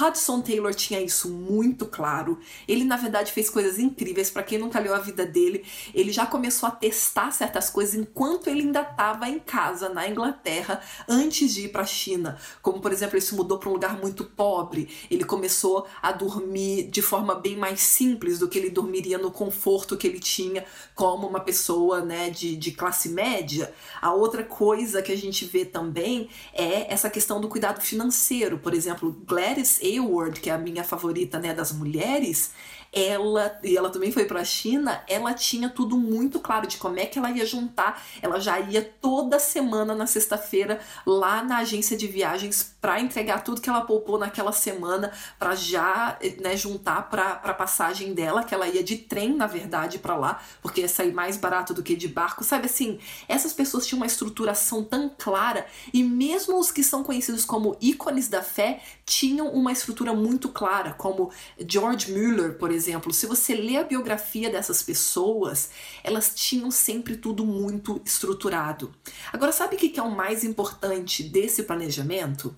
Hudson 0.00 0.40
Taylor 0.40 0.74
tinha 0.74 1.00
isso 1.00 1.28
muito 1.28 1.84
claro. 1.84 2.38
Ele, 2.66 2.82
na 2.82 2.96
verdade, 2.96 3.30
fez 3.30 3.50
coisas 3.50 3.78
incríveis. 3.78 4.30
Para 4.30 4.42
quem 4.42 4.58
nunca 4.58 4.80
leu 4.80 4.94
a 4.94 4.98
vida 4.98 5.26
dele, 5.26 5.64
ele 5.92 6.10
já 6.10 6.24
começou 6.24 6.66
a 6.66 6.72
testar 6.72 7.30
certas 7.30 7.68
coisas 7.68 7.94
enquanto 7.94 8.48
ele 8.48 8.62
ainda 8.62 8.80
estava 8.80 9.28
em 9.28 9.38
casa, 9.38 9.90
na 9.90 10.08
Inglaterra, 10.08 10.80
antes 11.06 11.52
de 11.52 11.66
ir 11.66 11.68
para 11.68 11.82
a 11.82 11.86
China. 11.86 12.38
Como, 12.62 12.80
por 12.80 12.90
exemplo, 12.90 13.16
ele 13.16 13.24
se 13.24 13.34
mudou 13.34 13.58
para 13.58 13.68
um 13.68 13.72
lugar 13.72 13.98
muito 13.98 14.24
pobre. 14.24 14.88
Ele 15.10 15.24
começou 15.24 15.86
a 16.00 16.10
dormir 16.10 16.84
de 16.90 17.02
forma 17.02 17.34
bem 17.34 17.56
mais 17.56 17.80
simples 17.80 18.38
do 18.38 18.48
que 18.48 18.58
ele 18.58 18.70
dormiria 18.70 19.18
no 19.18 19.30
conforto 19.30 19.96
que 19.96 20.06
ele 20.06 20.20
tinha 20.20 20.64
como 20.94 21.26
uma 21.26 21.40
pessoa 21.40 22.00
né, 22.02 22.30
de, 22.30 22.56
de 22.56 22.70
classe 22.72 23.10
média. 23.10 23.72
A 24.00 24.12
outra 24.14 24.42
coisa 24.42 25.02
que 25.02 25.12
a 25.12 25.16
gente 25.16 25.44
vê 25.44 25.64
também 25.64 26.30
é 26.54 26.90
essa 26.92 27.10
questão 27.10 27.40
do 27.40 27.48
cuidado 27.48 27.82
financeiro. 27.82 28.58
Por 28.58 28.72
exemplo, 28.72 29.12
Gladys 29.26 29.81
Aylward, 29.82 30.40
que 30.40 30.50
é 30.50 30.52
a 30.52 30.58
minha 30.58 30.84
favorita, 30.84 31.38
né, 31.38 31.52
das 31.52 31.72
mulheres, 31.72 32.52
ela, 32.92 33.58
e 33.64 33.74
ela 33.74 33.88
também 33.88 34.12
foi 34.12 34.26
para 34.26 34.40
a 34.40 34.44
China, 34.44 35.02
ela 35.08 35.32
tinha 35.32 35.70
tudo 35.70 35.96
muito 35.96 36.38
claro 36.38 36.66
de 36.66 36.76
como 36.76 37.00
é 37.00 37.06
que 37.06 37.18
ela 37.18 37.30
ia 37.30 37.46
juntar. 37.46 38.04
Ela 38.20 38.38
já 38.38 38.60
ia 38.60 38.82
toda 38.82 39.38
semana 39.38 39.94
na 39.94 40.06
sexta-feira 40.06 40.78
lá 41.06 41.42
na 41.42 41.58
agência 41.58 41.96
de 41.96 42.06
viagens 42.06 42.76
para 42.82 43.00
entregar 43.00 43.42
tudo 43.42 43.62
que 43.62 43.70
ela 43.70 43.80
poupou 43.80 44.18
naquela 44.18 44.52
semana 44.52 45.10
para 45.38 45.54
já 45.54 46.18
né, 46.40 46.54
juntar 46.54 47.08
para 47.08 47.40
a 47.42 47.54
passagem 47.54 48.12
dela, 48.12 48.44
que 48.44 48.54
ela 48.54 48.68
ia 48.68 48.84
de 48.84 48.96
trem, 48.96 49.34
na 49.34 49.46
verdade, 49.46 49.98
para 49.98 50.14
lá, 50.14 50.42
porque 50.60 50.82
ia 50.82 50.88
sair 50.88 51.14
mais 51.14 51.38
barato 51.38 51.72
do 51.72 51.82
que 51.82 51.96
de 51.96 52.08
barco. 52.08 52.44
Sabe 52.44 52.66
assim, 52.66 52.98
essas 53.26 53.54
pessoas 53.54 53.86
tinham 53.86 54.00
uma 54.00 54.06
estruturação 54.06 54.84
tão 54.84 55.10
clara 55.16 55.64
e 55.94 56.04
mesmo 56.04 56.58
os 56.58 56.70
que 56.70 56.84
são 56.84 57.02
conhecidos 57.02 57.46
como 57.46 57.74
ícones 57.80 58.28
da 58.28 58.42
fé 58.42 58.82
tinham 59.12 59.48
uma 59.48 59.70
estrutura 59.70 60.14
muito 60.14 60.48
clara, 60.48 60.94
como 60.94 61.30
George 61.68 62.10
Mueller, 62.12 62.54
por 62.54 62.70
exemplo 62.70 63.12
se 63.12 63.26
você 63.26 63.54
lê 63.54 63.76
a 63.76 63.84
biografia 63.84 64.48
dessas 64.48 64.82
pessoas, 64.82 65.70
elas 66.02 66.32
tinham 66.34 66.70
sempre 66.70 67.16
tudo 67.16 67.44
muito 67.44 68.00
estruturado. 68.04 68.90
Agora, 69.30 69.52
sabe 69.52 69.76
o 69.76 69.78
que 69.78 70.00
é 70.00 70.02
o 70.02 70.10
mais 70.10 70.44
importante 70.44 71.22
desse 71.22 71.64
planejamento? 71.64 72.54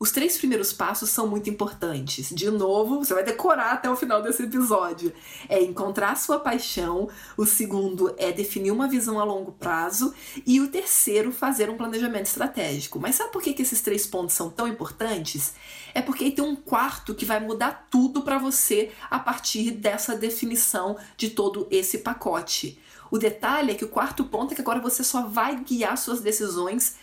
Os 0.00 0.12
três 0.12 0.38
primeiros 0.38 0.72
passos 0.72 1.10
são 1.10 1.26
muito 1.26 1.50
importantes. 1.50 2.30
De 2.30 2.48
novo, 2.52 3.04
você 3.04 3.12
vai 3.12 3.24
decorar 3.24 3.72
até 3.72 3.90
o 3.90 3.96
final 3.96 4.22
desse 4.22 4.44
episódio. 4.44 5.12
É 5.48 5.60
encontrar 5.60 6.16
sua 6.16 6.38
paixão, 6.38 7.08
o 7.36 7.44
segundo 7.44 8.14
é 8.16 8.30
definir 8.30 8.70
uma 8.70 8.86
visão 8.86 9.18
a 9.18 9.24
longo 9.24 9.50
prazo 9.50 10.14
e 10.46 10.60
o 10.60 10.68
terceiro, 10.68 11.32
fazer 11.32 11.68
um 11.68 11.76
planejamento 11.76 12.26
estratégico. 12.26 13.00
Mas 13.00 13.16
sabe 13.16 13.32
por 13.32 13.42
que, 13.42 13.52
que 13.52 13.62
esses 13.62 13.80
três 13.80 14.06
pontos 14.06 14.36
são 14.36 14.48
tão 14.48 14.68
importantes? 14.68 15.54
É 15.92 16.00
porque 16.00 16.30
tem 16.30 16.44
um 16.44 16.54
quarto 16.54 17.12
que 17.12 17.24
vai 17.24 17.40
mudar 17.40 17.88
tudo 17.90 18.22
para 18.22 18.38
você 18.38 18.92
a 19.10 19.18
partir 19.18 19.72
dessa 19.72 20.14
definição 20.14 20.96
de 21.16 21.30
todo 21.30 21.66
esse 21.72 21.98
pacote. 21.98 22.78
O 23.10 23.18
detalhe 23.18 23.72
é 23.72 23.74
que 23.74 23.84
o 23.84 23.88
quarto 23.88 24.22
ponto 24.22 24.52
é 24.52 24.54
que 24.54 24.60
agora 24.60 24.78
você 24.78 25.02
só 25.02 25.22
vai 25.22 25.56
guiar 25.56 25.98
suas 25.98 26.20
decisões 26.20 26.94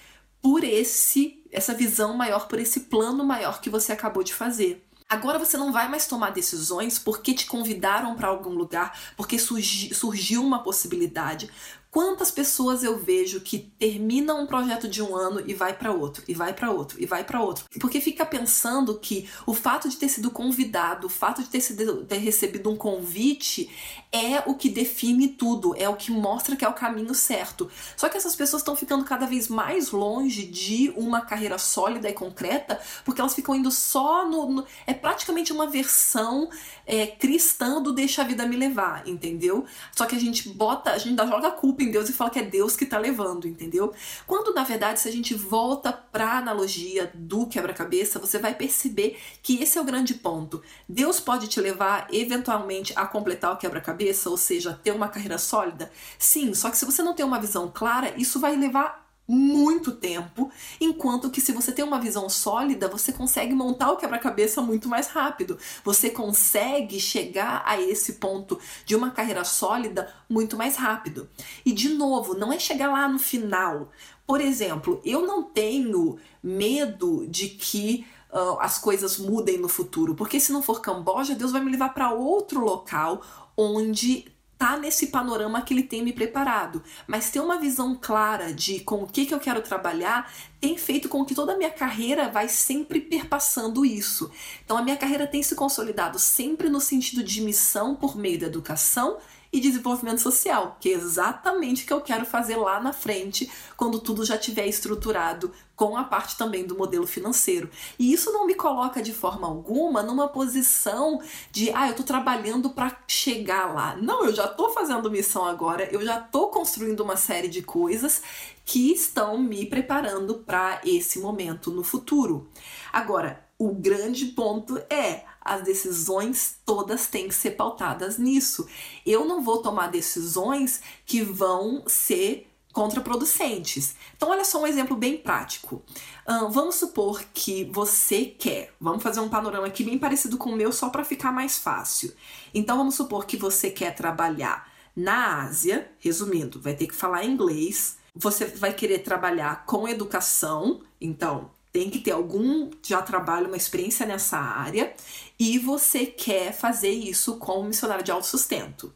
por 0.46 0.64
esse 0.64 1.42
essa 1.52 1.74
visão 1.74 2.16
maior, 2.16 2.48
por 2.48 2.60
esse 2.60 2.82
plano 2.82 3.26
maior 3.26 3.60
que 3.60 3.68
você 3.68 3.92
acabou 3.92 4.24
de 4.24 4.32
fazer. 4.32 4.86
Agora 5.10 5.40
você 5.40 5.58
não 5.58 5.72
vai 5.72 5.88
mais 5.90 6.06
tomar 6.06 6.30
decisões 6.30 7.00
porque 7.00 7.34
te 7.34 7.48
convidaram 7.48 8.16
para 8.16 8.28
algum 8.28 8.52
lugar, 8.52 8.96
porque 9.18 9.40
surgi, 9.40 9.92
surgiu 9.96 10.44
uma 10.44 10.62
possibilidade. 10.62 11.50
Quantas 11.96 12.30
pessoas 12.30 12.84
eu 12.84 12.98
vejo 12.98 13.40
que 13.40 13.58
terminam 13.58 14.44
um 14.44 14.46
projeto 14.46 14.86
de 14.86 15.02
um 15.02 15.16
ano 15.16 15.42
e 15.48 15.54
vai 15.54 15.72
para 15.72 15.94
outro, 15.94 16.26
e 16.28 16.34
vai 16.34 16.54
para 16.54 16.70
outro, 16.70 17.02
e 17.02 17.06
vai 17.06 17.24
para 17.24 17.42
outro? 17.42 17.64
Porque 17.80 18.02
fica 18.02 18.26
pensando 18.26 19.00
que 19.00 19.30
o 19.46 19.54
fato 19.54 19.88
de 19.88 19.96
ter 19.96 20.10
sido 20.10 20.30
convidado, 20.30 21.08
o 21.08 21.10
fato 21.10 21.42
de 21.42 21.48
ter, 21.48 21.62
sido, 21.62 22.04
ter 22.04 22.18
recebido 22.18 22.70
um 22.70 22.76
convite 22.76 23.70
é 24.12 24.44
o 24.46 24.56
que 24.56 24.68
define 24.68 25.30
tudo, 25.30 25.74
é 25.78 25.88
o 25.88 25.96
que 25.96 26.12
mostra 26.12 26.58
que 26.58 26.66
é 26.66 26.68
o 26.68 26.74
caminho 26.74 27.16
certo. 27.16 27.72
Só 27.96 28.10
que 28.10 28.18
essas 28.18 28.36
pessoas 28.36 28.62
estão 28.62 28.76
ficando 28.76 29.06
cada 29.06 29.26
vez 29.26 29.48
mais 29.48 29.92
longe 29.92 30.46
de 30.46 30.94
uma 30.98 31.22
carreira 31.22 31.58
sólida 31.58 32.10
e 32.10 32.14
concreta, 32.14 32.78
porque 33.06 33.22
elas 33.22 33.34
ficam 33.34 33.56
indo 33.56 33.72
só 33.72 34.28
no. 34.28 34.52
no 34.52 34.66
é 34.86 34.94
praticamente 34.94 35.54
uma 35.54 35.68
versão 35.68 36.50
é, 36.86 37.08
cristã 37.08 37.82
do 37.82 37.94
deixa 37.94 38.22
a 38.22 38.26
vida 38.26 38.46
me 38.46 38.58
levar, 38.58 39.08
entendeu? 39.08 39.66
Só 39.94 40.06
que 40.06 40.16
a 40.16 40.20
gente 40.20 40.50
bota, 40.50 40.92
a 40.92 40.98
gente 40.98 41.18
joga 41.26 41.48
a 41.48 41.52
culpa 41.52 41.85
em 41.86 41.92
Deus 41.92 42.10
e 42.10 42.14
fala 42.14 42.30
que 42.30 42.40
é 42.40 42.44
Deus 42.44 42.76
que 42.76 42.84
está 42.84 42.98
levando, 42.98 43.48
entendeu? 43.48 43.94
Quando 44.26 44.54
na 44.54 44.64
verdade, 44.64 45.00
se 45.00 45.08
a 45.08 45.12
gente 45.12 45.34
volta 45.34 45.92
para 45.92 46.26
a 46.28 46.38
analogia 46.38 47.12
do 47.14 47.46
quebra-cabeça, 47.46 48.20
você 48.20 48.38
vai 48.40 48.54
perceber 48.54 49.18
que 49.42 49.62
esse 49.62 49.78
é 49.78 49.82
o 49.82 49.86
grande 49.86 50.14
ponto. 50.16 50.62
Deus 50.88 51.20
pode 51.20 51.48
te 51.48 51.60
levar 51.60 52.08
eventualmente 52.12 52.94
a 52.96 53.06
completar 53.06 53.54
o 53.54 53.58
quebra-cabeça, 53.58 54.30
ou 54.30 54.38
seja, 54.38 54.80
ter 54.84 54.92
uma 54.92 55.08
carreira 55.08 55.38
sólida? 55.38 55.92
Sim, 56.18 56.54
só 56.54 56.70
que 56.70 56.78
se 56.78 56.86
você 56.86 57.04
não 57.04 57.14
tem 57.14 57.26
uma 57.26 57.40
visão 57.40 57.72
clara, 57.74 58.14
isso 58.18 58.40
vai 58.40 58.56
levar 58.56 59.05
muito 59.28 59.92
tempo, 59.92 60.52
enquanto 60.80 61.30
que 61.30 61.42
se 61.42 61.52
você 61.52 61.72
tem 61.72 61.84
uma 61.84 62.00
visão 62.00 62.30
sólida, 62.30 62.88
você 62.88 63.12
consegue 63.12 63.54
montar 63.54 63.92
o 63.92 63.98
quebra-cabeça 63.98 64.62
muito 64.62 64.88
mais 64.88 65.08
rápido. 65.08 65.58
Você 65.84 66.10
consegue 66.10 67.00
chegar 67.00 67.64
a 67.66 67.82
esse 67.82 68.14
ponto 68.14 68.60
de 68.86 68.96
uma 68.96 69.12
carreira 69.12 69.44
sólida 69.44 70.14
muito 70.30 70.56
mais 70.56 70.76
rápido. 70.76 71.30
E 71.66 71.72
de 71.72 71.90
novo, 71.90 72.36
não 72.36 72.54
é 72.54 72.60
chegar 72.60 72.92
lá 72.92 73.08
no 73.08 73.20
final. 73.20 73.90
Por 74.28 74.42
exemplo, 74.42 75.02
eu 75.04 75.26
não 75.26 75.44
tenho 75.44 76.18
medo 76.42 77.26
de 77.28 77.50
que 77.50 78.06
uh, 78.32 78.60
as 78.60 78.78
coisas 78.78 79.18
mudem 79.18 79.58
no 79.58 79.68
futuro, 79.68 80.16
porque 80.16 80.40
se 80.40 80.52
não 80.52 80.62
for 80.62 80.82
Camboja, 80.82 81.36
Deus 81.36 81.52
vai 81.52 81.64
me 81.64 81.72
levar 81.72 81.90
para 81.90 82.12
outro 82.12 82.60
local 82.60 83.22
onde 83.58 84.26
tá 84.66 84.78
nesse 84.78 85.08
panorama 85.08 85.62
que 85.62 85.76
ele 85.76 85.84
tem 85.84 86.02
me 86.02 86.12
preparado, 86.12 86.84
mas 87.06 87.30
ter 87.30 87.40
uma 87.40 87.60
visão 87.60 87.96
clara 87.96 88.52
de 88.52 88.80
com 88.80 89.04
o 89.04 89.08
que, 89.08 89.28
que 89.28 89.34
eu 89.34 89.40
quero 89.40 89.62
trabalhar 89.62 90.34
tem 90.60 90.76
feito 90.76 91.08
com 91.08 91.24
que 91.24 91.36
toda 91.36 91.54
a 91.54 91.58
minha 91.58 91.70
carreira 91.70 92.30
vai 92.30 92.50
sempre 92.50 93.00
perpassando 93.00 93.86
isso. 93.86 94.32
Então 94.64 94.76
a 94.76 94.82
minha 94.82 94.98
carreira 94.98 95.28
tem 95.28 95.44
se 95.44 95.54
consolidado 95.54 96.18
sempre 96.18 96.68
no 96.68 96.82
sentido 96.82 97.24
de 97.24 97.42
missão 97.42 97.96
por 97.96 98.18
meio 98.18 98.40
da 98.40 98.48
educação 98.48 99.18
e 99.56 99.60
desenvolvimento 99.62 100.20
social, 100.20 100.76
que 100.82 100.90
é 100.90 100.92
exatamente 100.92 101.84
o 101.84 101.88
que 101.88 101.94
eu 101.94 102.02
quero 102.02 102.26
fazer 102.26 102.58
lá 102.58 102.78
na 102.82 102.92
frente, 102.92 103.50
quando 103.78 104.02
tudo 104.02 104.26
já 104.26 104.36
estiver 104.36 104.68
estruturado, 104.68 105.50
com 105.78 105.96
a 105.96 106.04
parte 106.04 106.38
também 106.38 106.68
do 106.68 106.78
modelo 106.78 107.08
financeiro. 107.08 107.70
E 107.98 108.12
isso 108.12 108.34
não 108.34 108.46
me 108.46 108.54
coloca 108.54 109.02
de 109.02 109.14
forma 109.14 109.48
alguma 109.48 110.04
numa 110.04 110.28
posição 110.28 111.22
de, 111.54 111.72
ah, 111.72 111.88
eu 111.88 111.92
estou 111.92 112.06
trabalhando 112.06 112.70
para 112.70 112.98
chegar 113.08 113.74
lá. 113.74 113.96
Não, 113.96 114.26
eu 114.26 114.36
já 114.36 114.44
estou 114.44 114.72
fazendo 114.72 115.10
missão 115.10 115.46
agora, 115.46 115.88
eu 115.90 116.04
já 116.04 116.20
estou 116.20 116.50
construindo 116.50 117.00
uma 117.00 117.16
série 117.16 117.48
de 117.48 117.62
coisas 117.62 118.22
que 118.66 118.92
estão 118.92 119.38
me 119.38 119.66
preparando 119.66 120.36
para 120.36 120.82
esse 120.84 121.20
momento 121.20 121.72
no 121.72 121.84
futuro. 121.84 122.50
Agora, 122.92 123.46
o 123.58 123.74
grande 123.74 124.26
ponto 124.26 124.78
é 124.90 125.24
as 125.46 125.62
decisões 125.64 126.58
todas 126.66 127.06
têm 127.06 127.28
que 127.28 127.36
ser 127.36 127.52
pautadas 127.52 128.18
nisso. 128.18 128.68
Eu 129.06 129.26
não 129.26 129.44
vou 129.44 129.62
tomar 129.62 129.88
decisões 129.88 130.82
que 131.06 131.22
vão 131.22 131.84
ser 131.86 132.50
contraproducentes. 132.74 133.96
Então, 134.18 134.32
olha 134.32 134.44
só 134.44 134.62
um 134.62 134.68
exemplo 134.68 134.98
bem 134.98 135.18
prático. 135.18 135.82
Uh, 136.28 136.50
vamos 136.50 136.76
supor 136.76 137.24
que 137.34 137.64
você 137.66 138.26
quer, 138.26 138.74
vamos 138.82 139.02
fazer 139.02 139.22
um 139.22 139.30
panorama 139.30 139.68
aqui 139.68 139.82
bem 139.82 139.98
parecido 139.98 140.38
com 140.38 140.50
o 140.50 140.56
meu, 140.56 140.74
só 140.74 140.90
para 140.90 141.06
ficar 141.06 141.32
mais 141.32 141.58
fácil. 141.58 142.14
Então, 142.54 142.76
vamos 142.76 142.96
supor 142.96 143.26
que 143.26 143.38
você 143.38 143.70
quer 143.70 143.96
trabalhar 143.96 144.70
Na 144.94 145.44
Ásia, 145.44 145.92
resumindo, 146.00 146.60
vai 146.60 146.74
ter 146.74 146.88
que 146.88 146.96
falar 146.96 147.26
inglês, 147.26 147.98
você 148.16 148.46
vai 148.46 148.74
querer 148.74 149.00
trabalhar 149.00 149.66
com 149.66 149.90
educação, 149.90 150.82
então 151.02 151.52
tem 151.76 151.90
que 151.90 152.00
ter 152.00 152.12
algum 152.12 152.72
já 152.82 153.02
trabalho, 153.02 153.48
uma 153.48 153.58
experiência 153.58 154.06
nessa 154.06 154.38
área, 154.38 154.94
e 155.40 155.60
você 155.60 156.06
quer 156.06 156.54
fazer 156.54 156.92
isso 156.92 157.38
como 157.38 157.68
missionário 157.68 158.04
de 158.04 158.12
autossustento. 158.12 158.94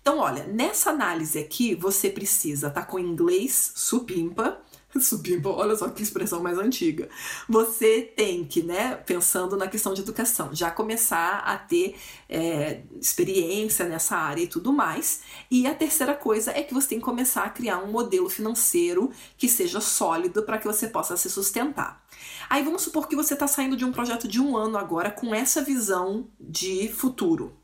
Então, 0.00 0.18
olha, 0.18 0.44
nessa 0.44 0.90
análise 0.90 1.38
aqui, 1.38 1.74
você 1.74 2.08
precisa 2.08 2.68
estar 2.68 2.82
tá 2.82 2.86
com 2.86 2.98
inglês 2.98 3.72
supimpa, 3.74 4.60
olha 5.44 5.76
só 5.76 5.88
que 5.88 6.02
expressão 6.02 6.42
mais 6.42 6.58
antiga. 6.58 7.08
Você 7.48 8.02
tem 8.02 8.44
que, 8.44 8.62
né, 8.62 8.96
pensando 8.96 9.56
na 9.56 9.68
questão 9.68 9.94
de 9.94 10.02
educação, 10.02 10.54
já 10.54 10.70
começar 10.70 11.38
a 11.38 11.56
ter 11.56 11.96
é, 12.28 12.82
experiência 13.00 13.86
nessa 13.86 14.16
área 14.16 14.42
e 14.42 14.46
tudo 14.46 14.72
mais. 14.72 15.22
E 15.50 15.66
a 15.66 15.74
terceira 15.74 16.14
coisa 16.14 16.50
é 16.50 16.62
que 16.62 16.74
você 16.74 16.88
tem 16.88 16.98
que 16.98 17.04
começar 17.04 17.44
a 17.44 17.50
criar 17.50 17.78
um 17.78 17.90
modelo 17.90 18.28
financeiro 18.28 19.10
que 19.36 19.48
seja 19.48 19.80
sólido 19.80 20.42
para 20.42 20.58
que 20.58 20.66
você 20.66 20.88
possa 20.88 21.16
se 21.16 21.30
sustentar. 21.30 22.04
Aí 22.48 22.62
vamos 22.62 22.82
supor 22.82 23.08
que 23.08 23.16
você 23.16 23.34
está 23.34 23.46
saindo 23.46 23.76
de 23.76 23.84
um 23.84 23.92
projeto 23.92 24.28
de 24.28 24.40
um 24.40 24.56
ano 24.56 24.78
agora 24.78 25.10
com 25.10 25.34
essa 25.34 25.62
visão 25.62 26.28
de 26.40 26.88
futuro. 26.88 27.56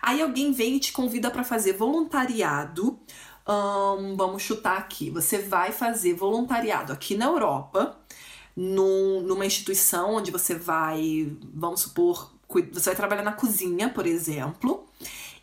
Aí 0.00 0.22
alguém 0.22 0.52
vem 0.52 0.76
e 0.76 0.80
te 0.80 0.92
convida 0.92 1.30
para 1.30 1.42
fazer 1.42 1.72
voluntariado 1.72 2.98
vamos 4.16 4.42
chutar 4.42 4.78
aqui. 4.78 5.10
Você 5.10 5.38
vai 5.38 5.72
fazer 5.72 6.14
voluntariado 6.14 6.92
aqui 6.92 7.16
na 7.16 7.26
Europa, 7.26 7.96
num, 8.56 9.20
numa 9.20 9.46
instituição 9.46 10.14
onde 10.14 10.30
você 10.30 10.54
vai, 10.54 11.32
vamos 11.54 11.80
supor, 11.80 12.32
você 12.72 12.90
vai 12.90 12.96
trabalhar 12.96 13.22
na 13.22 13.32
cozinha, 13.32 13.88
por 13.88 14.06
exemplo, 14.06 14.86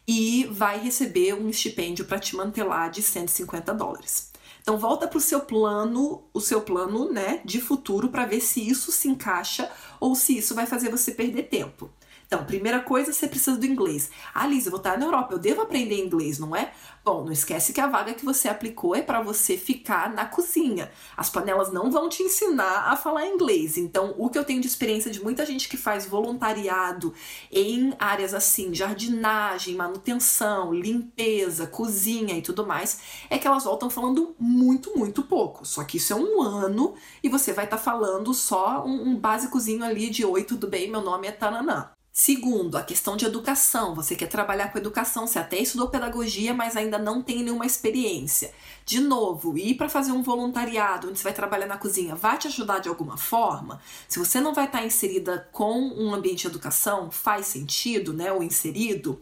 e 0.08 0.46
vai 0.52 0.80
receber 0.80 1.34
um 1.34 1.50
estipêndio 1.50 2.06
para 2.06 2.20
te 2.20 2.36
manter 2.36 2.64
lá 2.64 2.88
de 2.90 3.02
150 3.02 3.74
dólares. 3.74 4.32
Então 4.62 4.78
volta 4.78 5.08
para 5.08 5.18
o 5.18 5.22
seu 5.22 5.42
plano, 5.42 6.24
o 6.34 6.40
seu 6.40 6.62
plano, 6.62 7.12
né, 7.12 7.42
de 7.44 7.60
futuro 7.60 8.10
para 8.10 8.26
ver 8.26 8.40
se 8.40 8.66
isso 8.66 8.92
se 8.92 9.10
encaixa 9.10 9.70
ou 10.00 10.16
se 10.16 10.38
isso 10.38 10.56
vai 10.56 10.66
fazer 10.66 10.90
você 10.90 11.12
perder 11.12 11.44
tempo. 11.44 11.90
Então, 12.34 12.46
primeira 12.46 12.80
coisa, 12.80 13.14
você 13.14 13.28
precisa 13.28 13.56
do 13.56 13.66
inglês. 13.68 14.10
Ah, 14.34 14.48
Lisa, 14.48 14.68
eu 14.68 14.72
vou 14.72 14.80
estar 14.80 14.98
na 14.98 15.06
Europa, 15.06 15.36
eu 15.36 15.38
devo 15.38 15.62
aprender 15.62 16.04
inglês, 16.04 16.40
não 16.40 16.56
é? 16.56 16.74
Bom, 17.06 17.24
não 17.24 17.32
esquece 17.32 17.72
que 17.72 17.80
a 17.80 17.86
vaga 17.86 18.16
que 18.16 18.26
você 18.26 18.48
aplicou 18.48 18.96
é 18.96 19.04
para 19.04 19.22
você 19.22 19.56
ficar 19.56 20.12
na 20.12 20.26
cozinha. 20.26 20.90
As 21.16 21.30
panelas 21.30 21.72
não 21.72 21.92
vão 21.92 22.10
te 22.10 22.24
ensinar 22.24 22.92
a 22.92 22.96
falar 22.96 23.28
inglês. 23.28 23.78
Então, 23.78 24.16
o 24.18 24.32
que 24.32 24.40
eu 24.40 24.44
tenho 24.44 24.62
de 24.62 24.68
experiência 24.68 25.12
de 25.12 25.22
muita 25.22 25.46
gente 25.46 25.70
que 25.70 25.78
faz 25.78 26.08
voluntariado 26.08 27.14
em 27.52 27.94
áreas 28.00 28.34
assim, 28.34 28.74
jardinagem, 28.74 29.76
manutenção, 29.76 30.74
limpeza, 30.74 31.68
cozinha 31.68 32.36
e 32.36 32.42
tudo 32.42 32.66
mais, 32.66 33.00
é 33.30 33.38
que 33.38 33.46
elas 33.46 33.66
voltam 33.66 33.92
falando 33.92 34.36
muito, 34.40 34.98
muito 34.98 35.22
pouco. 35.22 35.68
Só 35.68 35.84
que 35.84 35.98
isso 35.98 36.14
é 36.14 36.16
um 36.16 36.42
ano 36.42 36.96
e 37.22 37.30
você 37.30 37.54
vai 37.54 37.66
estar 37.66 37.78
tá 37.78 37.84
falando 37.84 38.34
só 38.34 38.84
um, 38.84 39.10
um 39.10 39.16
básicozinho 39.20 39.84
ali 39.84 40.10
de 40.10 40.26
oi, 40.26 40.44
tudo 40.44 40.68
bem, 40.68 40.90
meu 40.90 41.02
nome 41.02 41.28
é 41.28 41.32
Tananã. 41.32 41.92
Segundo, 42.16 42.78
a 42.78 42.84
questão 42.84 43.18
de 43.18 43.26
educação. 43.26 43.96
Você 43.96 44.16
quer 44.16 44.28
trabalhar 44.28 44.72
com 44.72 44.78
educação, 44.78 45.26
você 45.26 45.40
até 45.40 45.58
estudou 45.58 45.90
pedagogia, 45.90 46.54
mas 46.54 46.78
ainda 46.78 47.00
não 47.00 47.24
tem 47.24 47.42
nenhuma 47.42 47.66
experiência. 47.66 48.54
De 48.86 49.00
novo, 49.00 49.58
ir 49.58 49.74
para 49.74 49.90
fazer 49.90 50.12
um 50.12 50.22
voluntariado 50.22 51.10
onde 51.10 51.18
você 51.18 51.24
vai 51.24 51.34
trabalhar 51.34 51.66
na 51.66 51.76
cozinha 51.76 52.14
vai 52.14 52.38
te 52.38 52.48
ajudar 52.48 52.78
de 52.78 52.88
alguma 52.88 53.18
forma? 53.18 53.82
Se 54.08 54.20
você 54.20 54.40
não 54.40 54.54
vai 54.54 54.66
estar 54.66 54.86
inserida 54.86 55.50
com 55.52 55.76
um 55.76 56.14
ambiente 56.14 56.42
de 56.42 56.48
educação, 56.50 57.10
faz 57.10 57.48
sentido, 57.48 58.14
né? 58.14 58.32
Ou 58.32 58.44
inserido. 58.44 59.20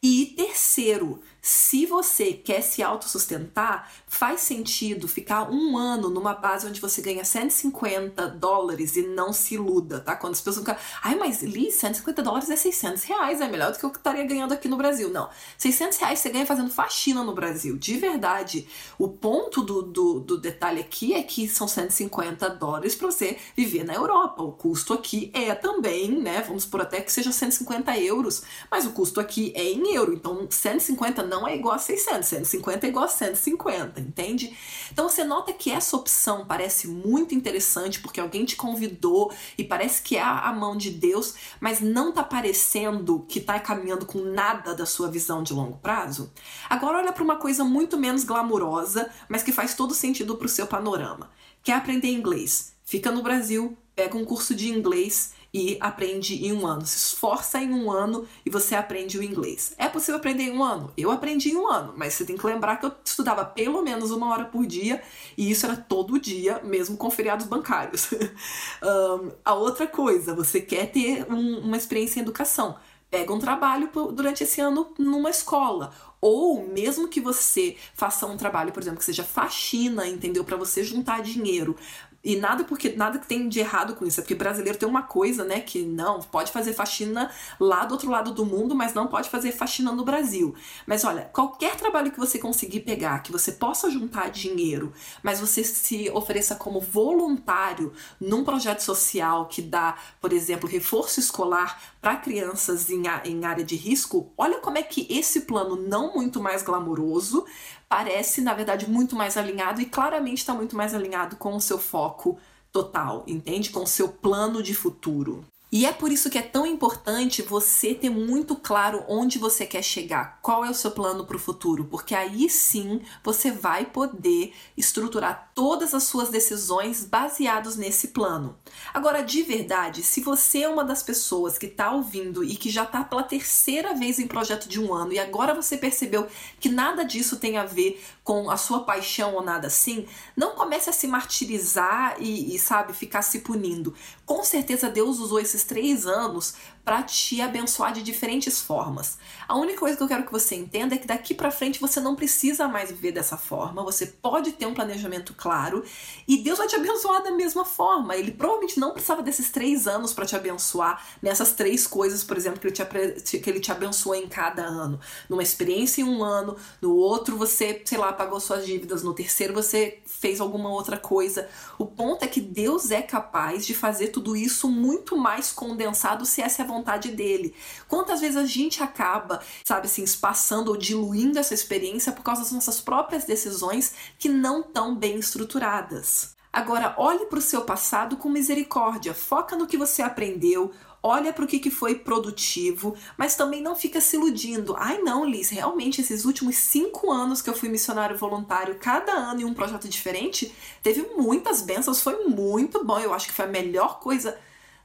E 0.00 0.26
terceiro, 0.36 1.20
se 1.44 1.86
você 1.86 2.32
quer 2.32 2.62
se 2.62 2.84
autossustentar, 2.84 3.90
faz 4.06 4.42
sentido 4.42 5.08
ficar 5.08 5.50
um 5.50 5.76
ano 5.76 6.08
numa 6.08 6.34
base 6.34 6.68
onde 6.68 6.80
você 6.80 7.02
ganha 7.02 7.24
150 7.24 8.28
dólares 8.28 8.94
e 8.94 9.02
não 9.02 9.32
se 9.32 9.56
iluda, 9.56 9.98
tá? 9.98 10.14
Quando 10.14 10.34
as 10.34 10.40
pessoas 10.40 10.64
ficam, 10.64 10.76
ai, 11.02 11.16
mas 11.16 11.42
Li, 11.42 11.72
150 11.72 12.22
dólares 12.22 12.48
é 12.48 12.54
600 12.54 13.02
reais, 13.02 13.40
é 13.40 13.48
melhor 13.48 13.72
do 13.72 13.78
que 13.78 13.84
eu 13.84 13.90
estaria 13.90 14.24
ganhando 14.24 14.54
aqui 14.54 14.68
no 14.68 14.76
Brasil. 14.76 15.10
Não, 15.10 15.28
600 15.58 15.98
reais 15.98 16.20
você 16.20 16.30
ganha 16.30 16.46
fazendo 16.46 16.70
faxina 16.70 17.24
no 17.24 17.34
Brasil, 17.34 17.76
de 17.76 17.96
verdade. 17.96 18.68
O 18.96 19.08
ponto 19.08 19.62
do, 19.62 19.82
do, 19.82 20.20
do 20.20 20.38
detalhe 20.38 20.80
aqui 20.80 21.12
é 21.12 21.24
que 21.24 21.48
são 21.48 21.66
150 21.66 22.50
dólares 22.50 22.94
para 22.94 23.10
você 23.10 23.36
viver 23.56 23.82
na 23.82 23.94
Europa. 23.94 24.44
O 24.44 24.52
custo 24.52 24.94
aqui 24.94 25.32
é 25.34 25.52
também, 25.56 26.22
né? 26.22 26.40
Vamos 26.46 26.64
por 26.64 26.80
até 26.80 27.00
que 27.00 27.10
seja 27.10 27.32
150 27.32 27.98
euros, 27.98 28.44
mas 28.70 28.86
o 28.86 28.92
custo 28.92 29.18
aqui 29.18 29.52
é 29.56 29.64
em 29.64 29.92
euro, 29.96 30.14
então 30.14 30.46
150 30.48 31.31
não 31.32 31.48
é 31.48 31.56
igual 31.56 31.74
a 31.74 31.78
600, 31.78 32.28
150 32.28 32.86
é 32.86 32.90
igual 32.90 33.06
a 33.06 33.08
150, 33.08 34.00
entende? 34.00 34.54
Então 34.92 35.08
você 35.08 35.24
nota 35.24 35.50
que 35.50 35.70
essa 35.70 35.96
opção 35.96 36.44
parece 36.44 36.86
muito 36.86 37.34
interessante 37.34 38.00
porque 38.00 38.20
alguém 38.20 38.44
te 38.44 38.54
convidou 38.54 39.32
e 39.56 39.64
parece 39.64 40.02
que 40.02 40.18
é 40.18 40.22
a 40.22 40.52
mão 40.52 40.76
de 40.76 40.90
Deus, 40.90 41.34
mas 41.58 41.80
não 41.80 42.12
tá 42.12 42.22
parecendo 42.22 43.24
que 43.26 43.40
tá 43.40 43.58
caminhando 43.58 44.04
com 44.04 44.18
nada 44.18 44.74
da 44.74 44.84
sua 44.84 45.10
visão 45.10 45.42
de 45.42 45.54
longo 45.54 45.78
prazo. 45.78 46.30
Agora 46.68 46.98
olha 46.98 47.12
para 47.12 47.24
uma 47.24 47.36
coisa 47.36 47.64
muito 47.64 47.96
menos 47.96 48.24
glamurosa, 48.24 49.10
mas 49.26 49.42
que 49.42 49.52
faz 49.52 49.74
todo 49.74 49.94
sentido 49.94 50.36
para 50.36 50.46
o 50.46 50.50
seu 50.50 50.66
panorama. 50.66 51.30
Quer 51.62 51.74
aprender 51.74 52.08
inglês? 52.08 52.74
Fica 52.84 53.10
no 53.10 53.22
Brasil, 53.22 53.78
pega 53.96 54.18
um 54.18 54.24
curso 54.24 54.54
de 54.54 54.68
inglês 54.68 55.32
e 55.52 55.76
aprende 55.80 56.46
em 56.46 56.52
um 56.52 56.66
ano. 56.66 56.86
Se 56.86 56.96
esforça 56.96 57.58
em 57.58 57.72
um 57.72 57.90
ano 57.90 58.26
e 58.44 58.50
você 58.50 58.74
aprende 58.74 59.18
o 59.18 59.22
inglês. 59.22 59.74
É 59.76 59.88
possível 59.88 60.16
aprender 60.16 60.44
em 60.44 60.56
um 60.56 60.64
ano? 60.64 60.92
Eu 60.96 61.10
aprendi 61.10 61.50
em 61.50 61.56
um 61.56 61.70
ano, 61.70 61.92
mas 61.96 62.14
você 62.14 62.24
tem 62.24 62.36
que 62.36 62.46
lembrar 62.46 62.76
que 62.76 62.86
eu 62.86 62.92
estudava 63.04 63.44
pelo 63.44 63.82
menos 63.82 64.10
uma 64.10 64.30
hora 64.30 64.44
por 64.46 64.66
dia 64.66 65.02
e 65.36 65.50
isso 65.50 65.66
era 65.66 65.76
todo 65.76 66.18
dia, 66.18 66.60
mesmo 66.64 66.96
com 66.96 67.10
feriados 67.10 67.46
bancários. 67.46 68.10
um, 68.82 69.30
a 69.44 69.54
outra 69.54 69.86
coisa, 69.86 70.34
você 70.34 70.60
quer 70.60 70.90
ter 70.90 71.30
um, 71.30 71.58
uma 71.58 71.76
experiência 71.76 72.18
em 72.18 72.22
educação. 72.22 72.76
Pega 73.10 73.32
um 73.32 73.38
trabalho 73.38 73.90
durante 74.12 74.42
esse 74.42 74.58
ano 74.58 74.94
numa 74.98 75.28
escola 75.28 75.92
ou 76.22 76.64
mesmo 76.68 77.08
que 77.08 77.20
você 77.20 77.76
faça 77.94 78.26
um 78.26 78.36
trabalho, 78.36 78.72
por 78.72 78.80
exemplo, 78.80 79.00
que 79.00 79.04
seja 79.04 79.24
faxina, 79.24 80.06
entendeu? 80.06 80.44
Para 80.44 80.56
você 80.56 80.84
juntar 80.84 81.20
dinheiro, 81.20 81.76
e 82.24 82.36
nada 82.36 82.64
porque 82.64 82.90
nada 82.90 83.18
que 83.18 83.26
tem 83.26 83.48
de 83.48 83.60
errado 83.60 83.94
com 83.94 84.06
isso, 84.06 84.20
é 84.20 84.22
porque 84.22 84.34
brasileiro 84.34 84.78
tem 84.78 84.88
uma 84.88 85.02
coisa, 85.02 85.44
né, 85.44 85.60
que 85.60 85.82
não 85.82 86.20
pode 86.20 86.52
fazer 86.52 86.72
faxina 86.72 87.30
lá 87.58 87.84
do 87.84 87.92
outro 87.92 88.10
lado 88.10 88.32
do 88.32 88.46
mundo, 88.46 88.74
mas 88.74 88.94
não 88.94 89.06
pode 89.06 89.28
fazer 89.28 89.52
faxina 89.52 89.92
no 89.92 90.04
Brasil. 90.04 90.54
Mas 90.86 91.04
olha, 91.04 91.22
qualquer 91.32 91.76
trabalho 91.76 92.12
que 92.12 92.18
você 92.18 92.38
conseguir 92.38 92.80
pegar, 92.80 93.22
que 93.22 93.32
você 93.32 93.52
possa 93.52 93.90
juntar 93.90 94.30
dinheiro, 94.30 94.92
mas 95.22 95.40
você 95.40 95.64
se 95.64 96.10
ofereça 96.10 96.54
como 96.54 96.80
voluntário 96.80 97.92
num 98.20 98.44
projeto 98.44 98.80
social 98.80 99.46
que 99.46 99.60
dá, 99.60 99.96
por 100.20 100.32
exemplo, 100.32 100.68
reforço 100.68 101.18
escolar 101.18 101.80
para 102.00 102.16
crianças 102.16 102.90
em, 102.90 103.02
em 103.24 103.44
área 103.44 103.64
de 103.64 103.76
risco, 103.76 104.32
olha 104.36 104.58
como 104.58 104.78
é 104.78 104.82
que 104.82 105.06
esse 105.10 105.42
plano 105.42 105.76
não 105.76 106.14
muito 106.14 106.40
mais 106.40 106.62
glamouroso 106.62 107.44
parece, 107.92 108.40
na 108.40 108.54
verdade, 108.54 108.88
muito 108.88 109.14
mais 109.14 109.36
alinhado 109.36 109.82
e 109.82 109.84
claramente 109.84 110.38
está 110.38 110.54
muito 110.54 110.74
mais 110.74 110.94
alinhado 110.94 111.36
com 111.36 111.54
o 111.54 111.60
seu 111.60 111.78
foco 111.78 112.38
total, 112.72 113.22
entende? 113.26 113.68
Com 113.68 113.82
o 113.82 113.86
seu 113.86 114.08
plano 114.08 114.62
de 114.62 114.72
futuro. 114.72 115.44
E 115.74 115.86
é 115.86 115.92
por 115.92 116.12
isso 116.12 116.28
que 116.28 116.36
é 116.36 116.42
tão 116.42 116.66
importante 116.66 117.40
você 117.40 117.94
ter 117.94 118.10
muito 118.10 118.54
claro 118.54 119.06
onde 119.08 119.38
você 119.38 119.64
quer 119.64 119.82
chegar, 119.82 120.38
qual 120.42 120.62
é 120.66 120.68
o 120.68 120.74
seu 120.74 120.90
plano 120.90 121.24
para 121.24 121.36
o 121.36 121.40
futuro, 121.40 121.86
porque 121.86 122.14
aí 122.14 122.46
sim 122.50 123.00
você 123.24 123.50
vai 123.50 123.86
poder 123.86 124.52
estruturar 124.76 125.50
todas 125.54 125.94
as 125.94 126.02
suas 126.02 126.28
decisões 126.28 127.06
baseados 127.06 127.76
nesse 127.76 128.08
plano. 128.08 128.58
Agora, 128.92 129.22
de 129.22 129.42
verdade, 129.42 130.02
se 130.02 130.20
você 130.20 130.64
é 130.64 130.68
uma 130.68 130.84
das 130.84 131.02
pessoas 131.02 131.56
que 131.56 131.64
está 131.64 131.90
ouvindo 131.90 132.44
e 132.44 132.54
que 132.54 132.68
já 132.68 132.82
está 132.82 133.02
pela 133.02 133.22
terceira 133.22 133.94
vez 133.94 134.18
em 134.18 134.26
projeto 134.26 134.68
de 134.68 134.78
um 134.78 134.92
ano 134.92 135.14
e 135.14 135.18
agora 135.18 135.54
você 135.54 135.78
percebeu 135.78 136.26
que 136.60 136.68
nada 136.68 137.02
disso 137.02 137.38
tem 137.38 137.56
a 137.56 137.64
ver 137.64 137.98
com 138.22 138.50
a 138.50 138.58
sua 138.58 138.84
paixão 138.84 139.34
ou 139.34 139.42
nada 139.42 139.68
assim, 139.68 140.06
não 140.36 140.54
comece 140.54 140.90
a 140.90 140.92
se 140.92 141.06
martirizar 141.06 142.16
e, 142.18 142.54
e 142.54 142.58
sabe, 142.58 142.92
ficar 142.92 143.22
se 143.22 143.38
punindo. 143.38 143.94
Com 144.26 144.44
certeza 144.44 144.90
Deus 144.90 145.18
usou 145.18 145.40
esses 145.40 145.61
três 145.64 146.06
anos 146.06 146.54
para 146.84 147.02
te 147.02 147.40
abençoar 147.40 147.92
de 147.92 148.02
diferentes 148.02 148.60
formas. 148.60 149.18
A 149.46 149.56
única 149.56 149.78
coisa 149.78 149.96
que 149.96 150.02
eu 150.02 150.08
quero 150.08 150.24
que 150.24 150.32
você 150.32 150.56
entenda 150.56 150.94
é 150.94 150.98
que 150.98 151.06
daqui 151.06 151.32
para 151.32 151.50
frente 151.50 151.80
você 151.80 152.00
não 152.00 152.16
precisa 152.16 152.66
mais 152.66 152.90
viver 152.90 153.12
dessa 153.12 153.36
forma, 153.36 153.84
você 153.84 154.06
pode 154.06 154.52
ter 154.52 154.66
um 154.66 154.74
planejamento 154.74 155.32
claro 155.34 155.84
e 156.26 156.38
Deus 156.38 156.58
vai 156.58 156.66
te 156.66 156.74
abençoar 156.74 157.22
da 157.22 157.30
mesma 157.30 157.64
forma. 157.64 158.16
Ele 158.16 158.32
provavelmente 158.32 158.80
não 158.80 158.92
precisava 158.92 159.22
desses 159.22 159.50
três 159.50 159.86
anos 159.86 160.12
para 160.12 160.26
te 160.26 160.34
abençoar 160.34 161.04
nessas 161.22 161.52
três 161.52 161.86
coisas, 161.86 162.24
por 162.24 162.36
exemplo, 162.36 162.58
que 162.58 162.66
ele, 162.66 163.20
te, 163.20 163.38
que 163.38 163.50
ele 163.50 163.60
te 163.60 163.70
abençoou 163.70 164.14
em 164.14 164.26
cada 164.26 164.62
ano. 164.62 164.98
Numa 165.28 165.42
experiência 165.42 166.02
em 166.02 166.04
um 166.04 166.24
ano, 166.24 166.56
no 166.80 166.94
outro 166.96 167.36
você, 167.36 167.80
sei 167.84 167.98
lá, 167.98 168.12
pagou 168.12 168.40
suas 168.40 168.66
dívidas, 168.66 169.02
no 169.02 169.14
terceiro 169.14 169.54
você 169.54 170.00
fez 170.04 170.40
alguma 170.40 170.70
outra 170.70 170.96
coisa. 170.96 171.48
O 171.78 171.86
ponto 171.86 172.24
é 172.24 172.28
que 172.28 172.40
Deus 172.40 172.90
é 172.90 173.02
capaz 173.02 173.64
de 173.64 173.74
fazer 173.74 174.08
tudo 174.08 174.36
isso 174.36 174.68
muito 174.68 175.16
mais 175.16 175.52
condensado 175.52 176.26
se 176.26 176.42
essa 176.42 176.62
é 176.62 176.64
a 176.64 176.71
vontade 176.72 177.10
dele. 177.10 177.54
Quantas 177.88 178.20
vezes 178.20 178.36
a 178.36 178.44
gente 178.44 178.82
acaba, 178.82 179.40
sabe 179.64 179.86
assim, 179.86 180.02
espaçando 180.02 180.70
ou 180.70 180.76
diluindo 180.76 181.38
essa 181.38 181.54
experiência 181.54 182.12
por 182.12 182.22
causa 182.22 182.42
das 182.42 182.52
nossas 182.52 182.80
próprias 182.80 183.24
decisões 183.24 183.94
que 184.18 184.28
não 184.28 184.60
estão 184.60 184.94
bem 184.94 185.18
estruturadas. 185.18 186.34
Agora, 186.52 186.94
olhe 186.98 187.26
para 187.26 187.38
o 187.38 187.42
seu 187.42 187.62
passado 187.62 188.16
com 188.18 188.28
misericórdia, 188.28 189.14
foca 189.14 189.56
no 189.56 189.66
que 189.66 189.78
você 189.78 190.02
aprendeu, 190.02 190.70
olha 191.02 191.32
para 191.32 191.44
o 191.44 191.48
que, 191.48 191.70
foi 191.70 191.94
produtivo, 191.94 192.94
mas 193.16 193.34
também 193.34 193.62
não 193.62 193.74
fica 193.74 194.00
se 194.02 194.16
iludindo. 194.16 194.76
Ai, 194.78 194.98
não, 194.98 195.24
Liz, 195.24 195.48
realmente 195.48 196.00
esses 196.02 196.26
últimos 196.26 196.56
cinco 196.56 197.10
anos 197.10 197.40
que 197.40 197.48
eu 197.48 197.54
fui 197.54 197.70
missionário 197.70 198.18
voluntário, 198.18 198.76
cada 198.78 199.12
ano 199.12 199.40
em 199.40 199.44
um 199.44 199.54
projeto 199.54 199.88
diferente, 199.88 200.54
teve 200.82 201.02
muitas 201.16 201.62
bênçãos, 201.62 202.02
foi 202.02 202.26
muito 202.26 202.84
bom. 202.84 202.98
Eu 203.00 203.14
acho 203.14 203.28
que 203.28 203.32
foi 203.32 203.46
a 203.46 203.48
melhor 203.48 203.98
coisa 203.98 204.38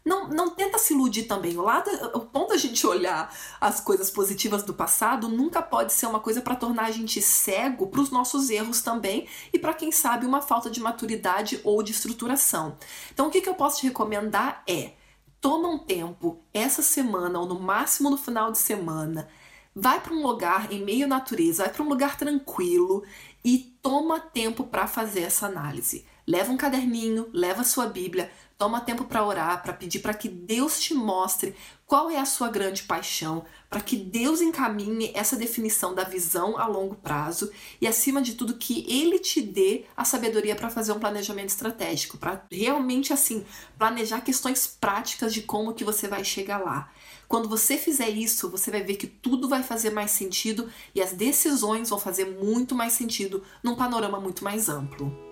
não, 0.07 0.29
não 0.29 0.49
tenta 0.49 0.77
se 0.77 0.93
iludir 0.93 1.23
também. 1.23 1.57
O 1.57 1.61
lado, 1.61 1.89
o 2.13 2.21
ponto 2.21 2.49
da 2.49 2.57
gente 2.57 2.87
olhar 2.87 3.33
as 3.59 3.81
coisas 3.81 4.09
positivas 4.09 4.63
do 4.63 4.73
passado 4.73 5.27
nunca 5.27 5.61
pode 5.61 5.91
ser 5.91 6.05
uma 6.05 6.19
coisa 6.19 6.41
para 6.41 6.55
tornar 6.55 6.85
a 6.85 6.91
gente 6.91 7.21
cego 7.21 7.87
para 7.87 7.99
os 7.99 8.09
nossos 8.09 8.49
erros 8.49 8.81
também 8.81 9.27
e 9.51 9.59
para 9.59 9.73
quem 9.73 9.91
sabe 9.91 10.25
uma 10.25 10.41
falta 10.41 10.69
de 10.69 10.79
maturidade 10.79 11.59
ou 11.63 11.83
de 11.83 11.91
estruturação. 11.91 12.77
Então 13.13 13.27
o 13.27 13.29
que, 13.29 13.41
que 13.41 13.49
eu 13.49 13.55
posso 13.55 13.81
te 13.81 13.87
recomendar 13.87 14.63
é 14.65 14.93
toma 15.41 15.67
um 15.67 15.77
tempo 15.77 16.41
essa 16.53 16.81
semana 16.81 17.39
ou 17.39 17.45
no 17.45 17.59
máximo 17.59 18.09
no 18.09 18.17
final 18.17 18.51
de 18.51 18.57
semana 18.57 19.27
vai 19.75 19.99
para 19.99 20.13
um 20.13 20.23
lugar 20.23 20.71
em 20.73 20.83
meio 20.83 21.05
à 21.05 21.07
natureza, 21.07 21.63
vai 21.63 21.71
para 21.71 21.83
um 21.83 21.89
lugar 21.89 22.17
tranquilo 22.17 23.03
e 23.45 23.59
toma 23.81 24.19
tempo 24.19 24.63
para 24.63 24.87
fazer 24.87 25.21
essa 25.21 25.45
análise. 25.45 26.03
Leva 26.27 26.51
um 26.51 26.57
caderninho, 26.57 27.29
leva 27.31 27.61
a 27.61 27.63
sua 27.63 27.85
Bíblia, 27.85 28.29
toma 28.57 28.81
tempo 28.81 29.05
para 29.05 29.23
orar, 29.23 29.63
para 29.63 29.71
pedir 29.71 29.99
para 29.99 30.13
que 30.13 30.27
Deus 30.27 30.77
te 30.77 30.93
mostre 30.93 31.55
qual 31.85 32.09
é 32.09 32.17
a 32.17 32.25
sua 32.25 32.49
grande 32.49 32.83
paixão, 32.83 33.45
para 33.69 33.79
que 33.79 33.95
Deus 33.95 34.41
encaminhe 34.41 35.09
essa 35.13 35.37
definição 35.37 35.95
da 35.95 36.03
visão 36.03 36.57
a 36.57 36.67
longo 36.67 36.95
prazo 36.95 37.49
e, 37.79 37.87
acima 37.87 38.21
de 38.21 38.33
tudo, 38.33 38.55
que 38.55 38.85
Ele 38.89 39.19
te 39.19 39.39
dê 39.39 39.85
a 39.95 40.03
sabedoria 40.03 40.53
para 40.53 40.69
fazer 40.69 40.91
um 40.91 40.99
planejamento 40.99 41.47
estratégico, 41.47 42.17
para 42.17 42.43
realmente 42.51 43.13
assim 43.13 43.45
planejar 43.77 44.19
questões 44.19 44.67
práticas 44.67 45.33
de 45.33 45.43
como 45.43 45.73
que 45.73 45.85
você 45.85 46.09
vai 46.09 46.25
chegar 46.25 46.57
lá. 46.57 46.91
Quando 47.25 47.47
você 47.47 47.77
fizer 47.77 48.09
isso, 48.09 48.49
você 48.49 48.69
vai 48.69 48.83
ver 48.83 48.97
que 48.97 49.07
tudo 49.07 49.47
vai 49.47 49.63
fazer 49.63 49.91
mais 49.91 50.11
sentido 50.11 50.69
e 50.93 51.01
as 51.01 51.13
decisões 51.13 51.89
vão 51.89 51.99
fazer 51.99 52.25
muito 52.25 52.75
mais 52.75 52.91
sentido 52.91 53.43
num 53.63 53.75
panorama 53.75 54.19
muito 54.19 54.43
mais 54.43 54.67
amplo. 54.67 55.26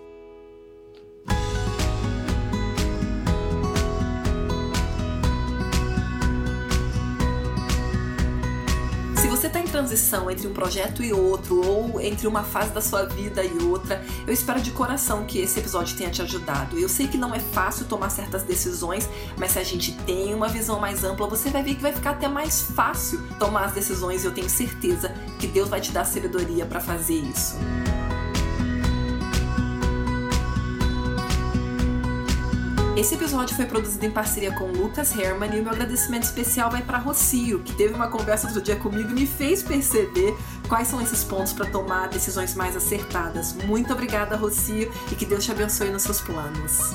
Transição 9.76 10.30
entre 10.30 10.48
um 10.48 10.54
projeto 10.54 11.04
e 11.04 11.12
outro, 11.12 11.60
ou 11.62 12.00
entre 12.00 12.26
uma 12.26 12.42
fase 12.42 12.70
da 12.70 12.80
sua 12.80 13.04
vida 13.04 13.44
e 13.44 13.62
outra, 13.62 14.02
eu 14.26 14.32
espero 14.32 14.58
de 14.58 14.70
coração 14.70 15.26
que 15.26 15.38
esse 15.38 15.60
episódio 15.60 15.94
tenha 15.94 16.08
te 16.08 16.22
ajudado. 16.22 16.78
Eu 16.78 16.88
sei 16.88 17.06
que 17.06 17.18
não 17.18 17.34
é 17.34 17.38
fácil 17.38 17.84
tomar 17.84 18.08
certas 18.08 18.42
decisões, 18.42 19.06
mas 19.36 19.50
se 19.50 19.58
a 19.58 19.62
gente 19.62 19.92
tem 20.06 20.32
uma 20.32 20.48
visão 20.48 20.80
mais 20.80 21.04
ampla, 21.04 21.26
você 21.26 21.50
vai 21.50 21.62
ver 21.62 21.74
que 21.74 21.82
vai 21.82 21.92
ficar 21.92 22.12
até 22.12 22.26
mais 22.26 22.62
fácil 22.62 23.20
tomar 23.38 23.66
as 23.66 23.72
decisões 23.72 24.24
e 24.24 24.26
eu 24.26 24.32
tenho 24.32 24.48
certeza 24.48 25.14
que 25.38 25.46
Deus 25.46 25.68
vai 25.68 25.80
te 25.80 25.92
dar 25.92 26.06
sabedoria 26.06 26.64
para 26.64 26.80
fazer 26.80 27.16
isso. 27.16 27.56
Esse 32.96 33.14
episódio 33.14 33.54
foi 33.54 33.66
produzido 33.66 34.06
em 34.06 34.10
parceria 34.10 34.50
com 34.52 34.72
Lucas 34.72 35.14
Herman 35.14 35.54
e 35.54 35.60
o 35.60 35.62
meu 35.62 35.70
agradecimento 35.70 36.22
especial 36.22 36.70
vai 36.70 36.80
para 36.80 36.96
Rocio, 36.96 37.62
que 37.62 37.74
teve 37.74 37.92
uma 37.92 38.08
conversa 38.08 38.46
outro 38.46 38.62
dia 38.62 38.76
comigo 38.76 39.10
e 39.10 39.12
me 39.12 39.26
fez 39.26 39.62
perceber 39.62 40.34
quais 40.66 40.88
são 40.88 40.98
esses 41.02 41.22
pontos 41.22 41.52
para 41.52 41.66
tomar 41.66 42.08
decisões 42.08 42.54
mais 42.54 42.74
acertadas. 42.74 43.52
Muito 43.52 43.92
obrigada, 43.92 44.34
Rocio, 44.34 44.90
e 45.12 45.14
que 45.14 45.26
Deus 45.26 45.44
te 45.44 45.52
abençoe 45.52 45.90
nos 45.90 46.04
seus 46.04 46.22
planos. 46.22 46.94